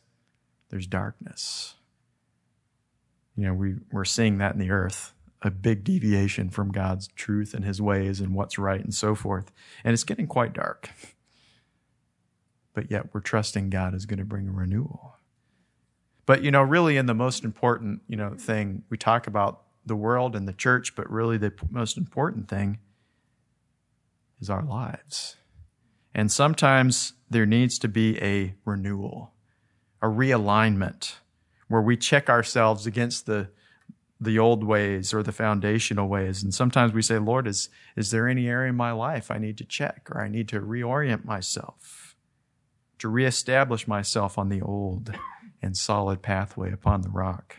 there's 0.70 0.88
darkness. 0.88 1.76
You 3.36 3.46
know, 3.46 3.54
we, 3.54 3.76
we're 3.92 4.06
seeing 4.06 4.38
that 4.40 4.54
in 4.54 4.60
the 4.60 4.72
earth, 4.72 5.14
a 5.42 5.50
big 5.50 5.84
deviation 5.84 6.50
from 6.50 6.72
God's 6.72 7.08
truth 7.08 7.54
and 7.54 7.66
his 7.66 7.82
ways 7.82 8.20
and 8.20 8.36
what's 8.36 8.58
right 8.58 8.84
and 8.84 8.94
so 8.94 9.16
forth. 9.16 9.52
And 9.84 9.94
it's 9.94 10.04
getting 10.04 10.28
quite 10.28 10.54
dark. 10.54 10.90
But 12.74 12.92
yet 12.92 13.14
we're 13.14 13.22
trusting 13.22 13.70
God 13.70 13.94
is 13.94 14.06
going 14.06 14.20
to 14.20 14.26
bring 14.26 14.48
a 14.48 14.52
renewal. 14.52 15.16
But, 16.26 16.44
you 16.44 16.52
know, 16.52 16.62
really 16.62 16.98
in 16.98 17.08
the 17.08 17.14
most 17.14 17.44
important, 17.44 18.02
you 18.08 18.16
know, 18.16 18.36
thing, 18.36 18.84
we 18.90 18.98
talk 18.98 19.28
about 19.28 19.64
the 19.86 19.96
world 19.96 20.36
and 20.36 20.48
the 20.48 20.54
church, 20.54 20.96
but 20.96 21.10
really 21.10 21.38
the 21.38 21.54
most 21.70 21.98
important 21.98 22.48
thing 22.48 22.80
is 24.40 24.50
our 24.50 24.64
lives. 24.64 25.38
And 26.14 26.32
sometimes 26.32 27.14
there 27.30 27.46
needs 27.46 27.80
to 27.80 27.88
be 27.88 28.22
a 28.22 28.56
renewal, 28.66 29.34
a 30.02 30.08
realignment 30.08 31.16
where 31.68 31.82
we 31.82 31.96
check 31.96 32.30
ourselves 32.30 32.86
against 32.86 33.26
the 33.26 33.50
the 34.22 34.38
old 34.38 34.64
ways 34.64 35.16
or 35.16 35.24
the 35.24 35.32
foundational 35.32 36.08
ways. 36.08 36.44
And 36.44 36.54
sometimes 36.54 36.94
we 36.94 37.02
say, 37.02 37.18
Lord, 37.18 37.48
is, 37.48 37.70
is 37.96 38.12
there 38.12 38.28
any 38.28 38.48
area 38.48 38.70
in 38.70 38.76
my 38.76 38.92
life 38.92 39.32
I 39.32 39.40
need 39.40 39.58
to 39.58 39.66
check 39.66 40.08
or 40.12 40.22
I 40.22 40.28
need 40.28 40.48
to 40.50 40.62
reorient 40.62 41.26
myself, 41.26 42.16
to 43.00 43.10
reestablish 43.10 43.88
myself 43.88 44.38
on 44.38 44.50
the 44.50 44.62
old 44.62 45.12
and 45.60 45.76
solid 45.76 46.22
pathway 46.22 46.72
upon 46.72 47.02
the 47.02 47.10
rock? 47.10 47.58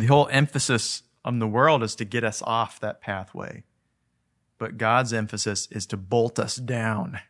The 0.00 0.06
whole 0.06 0.28
emphasis 0.32 1.02
on 1.26 1.40
the 1.40 1.46
world 1.46 1.82
is 1.82 1.94
to 1.96 2.06
get 2.06 2.24
us 2.24 2.40
off 2.40 2.80
that 2.80 3.02
pathway. 3.02 3.64
But 4.56 4.78
God's 4.78 5.12
emphasis 5.12 5.68
is 5.70 5.84
to 5.88 5.98
bolt 5.98 6.38
us 6.38 6.56
down 6.56 7.20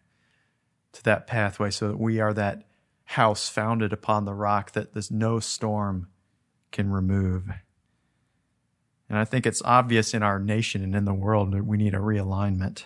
to 0.92 1.02
that 1.02 1.26
pathway 1.26 1.70
so 1.70 1.88
that 1.88 1.98
we 1.98 2.20
are 2.20 2.32
that 2.32 2.62
house 3.06 3.48
founded 3.48 3.92
upon 3.92 4.24
the 4.24 4.34
rock 4.34 4.70
that 4.70 4.92
there's 4.92 5.10
no 5.10 5.40
storm 5.40 6.06
can 6.70 6.92
remove. 6.92 7.50
And 9.08 9.18
I 9.18 9.24
think 9.24 9.46
it's 9.46 9.62
obvious 9.64 10.14
in 10.14 10.22
our 10.22 10.38
nation 10.38 10.84
and 10.84 10.94
in 10.94 11.06
the 11.06 11.12
world 11.12 11.50
that 11.50 11.66
we 11.66 11.76
need 11.76 11.94
a 11.94 11.98
realignment. 11.98 12.84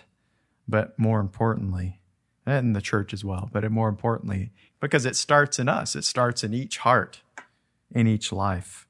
But 0.67 0.97
more 0.97 1.19
importantly, 1.19 1.99
and 2.43 2.69
in 2.69 2.73
the 2.73 2.81
church 2.81 3.13
as 3.13 3.23
well, 3.23 3.51
but 3.53 3.71
more 3.71 3.89
importantly, 3.89 4.51
because 4.79 5.05
it 5.05 5.15
starts 5.15 5.59
in 5.59 5.69
us, 5.69 5.95
it 5.95 6.05
starts 6.05 6.43
in 6.43 6.55
each 6.55 6.79
heart, 6.79 7.21
in 7.91 8.07
each 8.07 8.31
life. 8.31 8.84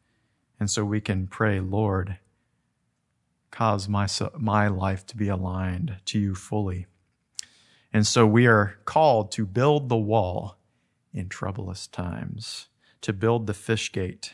And 0.59 0.69
so 0.69 0.85
we 0.85 1.01
can 1.01 1.27
pray, 1.27 1.59
Lord, 1.59 2.17
cause 3.51 3.87
my, 3.87 4.07
my 4.37 4.67
life 4.67 5.05
to 5.07 5.17
be 5.17 5.27
aligned 5.27 5.97
to 6.05 6.19
you 6.19 6.35
fully. 6.35 6.87
And 7.93 8.05
so 8.05 8.25
we 8.27 8.47
are 8.47 8.77
called 8.85 9.31
to 9.33 9.45
build 9.45 9.89
the 9.89 9.97
wall 9.97 10.57
in 11.13 11.29
troublous 11.29 11.87
times, 11.87 12.67
to 13.01 13.13
build 13.13 13.47
the 13.47 13.53
fish 13.53 13.91
gate 13.91 14.33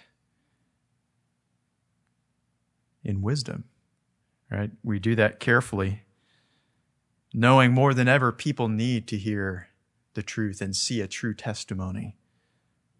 in 3.04 3.22
wisdom, 3.22 3.66
right? 4.50 4.72
We 4.84 5.00
do 5.00 5.16
that 5.16 5.40
carefully, 5.40 6.04
knowing 7.34 7.72
more 7.72 7.94
than 7.94 8.08
ever 8.08 8.32
people 8.32 8.68
need 8.68 9.08
to 9.08 9.18
hear 9.18 9.68
the 10.14 10.24
truth 10.24 10.62
and 10.62 10.76
see 10.76 11.02
a 11.02 11.08
true 11.08 11.34
testimony 11.34 12.18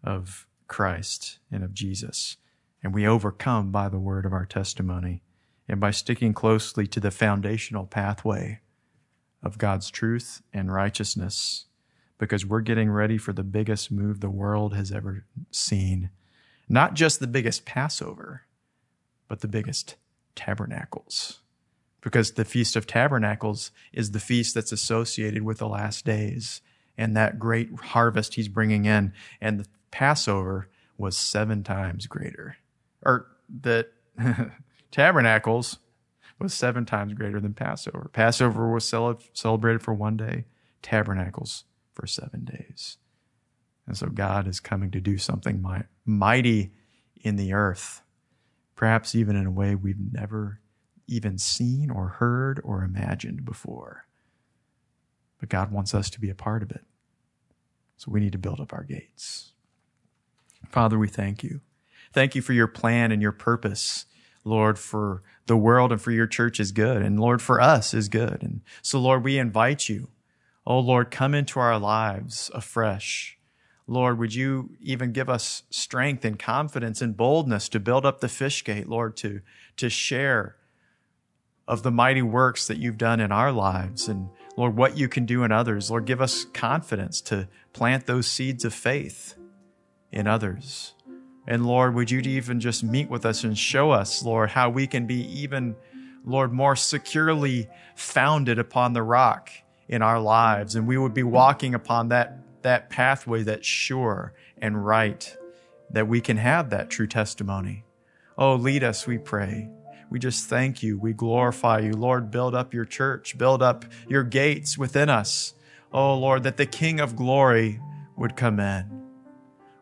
of 0.02 0.46
Christ 0.68 1.38
and 1.50 1.62
of 1.62 1.74
Jesus. 1.74 2.36
And 2.82 2.92
we 2.92 3.06
overcome 3.06 3.70
by 3.70 3.88
the 3.88 3.98
word 3.98 4.26
of 4.26 4.32
our 4.32 4.46
testimony 4.46 5.22
and 5.68 5.80
by 5.80 5.90
sticking 5.90 6.34
closely 6.34 6.86
to 6.88 7.00
the 7.00 7.10
foundational 7.10 7.86
pathway 7.86 8.60
of 9.42 9.58
God's 9.58 9.90
truth 9.90 10.42
and 10.52 10.72
righteousness 10.72 11.66
because 12.18 12.46
we're 12.46 12.60
getting 12.60 12.90
ready 12.90 13.18
for 13.18 13.32
the 13.32 13.42
biggest 13.42 13.90
move 13.90 14.20
the 14.20 14.30
world 14.30 14.74
has 14.74 14.92
ever 14.92 15.24
seen. 15.50 16.10
Not 16.68 16.94
just 16.94 17.18
the 17.18 17.26
biggest 17.26 17.64
Passover, 17.64 18.42
but 19.28 19.40
the 19.40 19.48
biggest 19.48 19.96
tabernacles. 20.36 21.40
Because 22.00 22.32
the 22.32 22.44
Feast 22.44 22.76
of 22.76 22.86
Tabernacles 22.86 23.70
is 23.92 24.10
the 24.10 24.20
feast 24.20 24.54
that's 24.54 24.72
associated 24.72 25.42
with 25.42 25.58
the 25.58 25.68
last 25.68 26.04
days 26.04 26.60
and 26.96 27.16
that 27.16 27.38
great 27.38 27.70
harvest 27.80 28.34
he's 28.34 28.48
bringing 28.48 28.84
in. 28.84 29.12
And 29.40 29.60
the 29.60 29.66
Passover 29.90 30.68
was 30.96 31.16
seven 31.16 31.62
times 31.62 32.06
greater. 32.06 32.56
Or 33.04 33.26
that 33.60 33.92
Tabernacles 34.90 35.78
was 36.38 36.54
seven 36.54 36.84
times 36.84 37.14
greater 37.14 37.40
than 37.40 37.54
Passover. 37.54 38.10
Passover 38.12 38.72
was 38.72 38.86
cel- 38.86 39.20
celebrated 39.32 39.82
for 39.82 39.94
one 39.94 40.16
day, 40.16 40.44
tabernacles 40.82 41.64
for 41.94 42.06
seven 42.06 42.44
days. 42.44 42.98
And 43.86 43.96
so 43.96 44.06
God 44.06 44.46
is 44.46 44.60
coming 44.60 44.90
to 44.92 45.00
do 45.00 45.18
something 45.18 45.64
mighty 46.04 46.72
in 47.20 47.36
the 47.36 47.52
earth, 47.52 48.02
perhaps 48.74 49.14
even 49.14 49.36
in 49.36 49.46
a 49.46 49.50
way 49.50 49.74
we've 49.74 50.12
never 50.12 50.60
even 51.06 51.38
seen 51.38 51.90
or 51.90 52.08
heard 52.08 52.60
or 52.64 52.84
imagined 52.84 53.44
before. 53.44 54.06
But 55.40 55.48
God 55.48 55.72
wants 55.72 55.94
us 55.94 56.08
to 56.10 56.20
be 56.20 56.30
a 56.30 56.34
part 56.34 56.62
of 56.62 56.70
it. 56.70 56.84
So 57.96 58.10
we 58.10 58.20
need 58.20 58.32
to 58.32 58.38
build 58.38 58.60
up 58.60 58.72
our 58.72 58.84
gates. 58.84 59.52
Father, 60.68 60.98
we 60.98 61.08
thank 61.08 61.42
you. 61.42 61.60
Thank 62.12 62.34
you 62.34 62.42
for 62.42 62.52
your 62.52 62.66
plan 62.66 63.12
and 63.12 63.22
your 63.22 63.32
purpose 63.32 64.06
Lord, 64.44 64.78
for 64.78 65.22
the 65.46 65.56
world 65.56 65.92
and 65.92 66.00
for 66.00 66.10
your 66.10 66.26
church 66.26 66.58
is 66.58 66.72
good. 66.72 67.02
And 67.02 67.18
Lord, 67.18 67.40
for 67.40 67.60
us 67.60 67.94
is 67.94 68.08
good. 68.08 68.42
And 68.42 68.62
so, 68.80 68.98
Lord, 68.98 69.24
we 69.24 69.38
invite 69.38 69.88
you. 69.88 70.08
Oh, 70.66 70.78
Lord, 70.78 71.10
come 71.10 71.34
into 71.34 71.60
our 71.60 71.78
lives 71.78 72.50
afresh. 72.54 73.38
Lord, 73.86 74.18
would 74.18 74.34
you 74.34 74.70
even 74.80 75.12
give 75.12 75.28
us 75.28 75.64
strength 75.70 76.24
and 76.24 76.38
confidence 76.38 77.02
and 77.02 77.16
boldness 77.16 77.68
to 77.70 77.80
build 77.80 78.06
up 78.06 78.20
the 78.20 78.28
fish 78.28 78.64
gate, 78.64 78.88
Lord, 78.88 79.16
to, 79.18 79.40
to 79.76 79.90
share 79.90 80.56
of 81.66 81.82
the 81.82 81.90
mighty 81.90 82.22
works 82.22 82.66
that 82.66 82.78
you've 82.78 82.98
done 82.98 83.20
in 83.20 83.32
our 83.32 83.52
lives 83.52 84.08
and 84.08 84.28
Lord, 84.56 84.76
what 84.76 84.98
you 84.98 85.08
can 85.08 85.24
do 85.24 85.44
in 85.44 85.52
others. 85.52 85.90
Lord, 85.90 86.04
give 86.04 86.20
us 86.20 86.44
confidence 86.44 87.22
to 87.22 87.48
plant 87.72 88.06
those 88.06 88.26
seeds 88.26 88.66
of 88.66 88.74
faith 88.74 89.34
in 90.10 90.26
others. 90.26 90.92
And 91.46 91.66
Lord, 91.66 91.94
would 91.94 92.10
you 92.10 92.20
even 92.20 92.60
just 92.60 92.84
meet 92.84 93.10
with 93.10 93.26
us 93.26 93.44
and 93.44 93.58
show 93.58 93.90
us, 93.90 94.22
Lord, 94.22 94.50
how 94.50 94.70
we 94.70 94.86
can 94.86 95.06
be 95.06 95.24
even, 95.40 95.74
Lord, 96.24 96.52
more 96.52 96.76
securely 96.76 97.68
founded 97.96 98.58
upon 98.58 98.92
the 98.92 99.02
rock 99.02 99.50
in 99.88 100.02
our 100.02 100.20
lives. 100.20 100.76
And 100.76 100.86
we 100.86 100.96
would 100.96 101.14
be 101.14 101.24
walking 101.24 101.74
upon 101.74 102.08
that, 102.08 102.38
that 102.62 102.90
pathway 102.90 103.42
that's 103.42 103.66
sure 103.66 104.34
and 104.58 104.84
right, 104.84 105.36
that 105.90 106.06
we 106.06 106.20
can 106.20 106.36
have 106.36 106.70
that 106.70 106.90
true 106.90 107.08
testimony. 107.08 107.84
Oh, 108.38 108.54
lead 108.54 108.84
us, 108.84 109.06
we 109.06 109.18
pray. 109.18 109.68
We 110.10 110.18
just 110.18 110.48
thank 110.48 110.82
you. 110.82 110.98
We 110.98 111.12
glorify 111.12 111.80
you. 111.80 111.92
Lord, 111.92 112.30
build 112.30 112.54
up 112.54 112.72
your 112.72 112.84
church, 112.84 113.36
build 113.36 113.62
up 113.62 113.84
your 114.08 114.22
gates 114.22 114.78
within 114.78 115.10
us. 115.10 115.54
Oh, 115.92 116.16
Lord, 116.16 116.44
that 116.44 116.56
the 116.56 116.66
King 116.66 117.00
of 117.00 117.16
glory 117.16 117.80
would 118.16 118.36
come 118.36 118.60
in. 118.60 119.08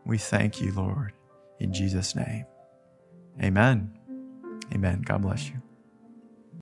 We 0.07 0.19
thank 0.19 0.61
you, 0.61 0.73
Lord 0.73 1.13
in 1.61 1.73
Jesus' 1.73 2.17
name. 2.17 2.47
Amen. 3.43 3.97
Amen. 4.75 5.03
God 5.03 5.23
bless 5.23 5.49
you. 5.49 5.60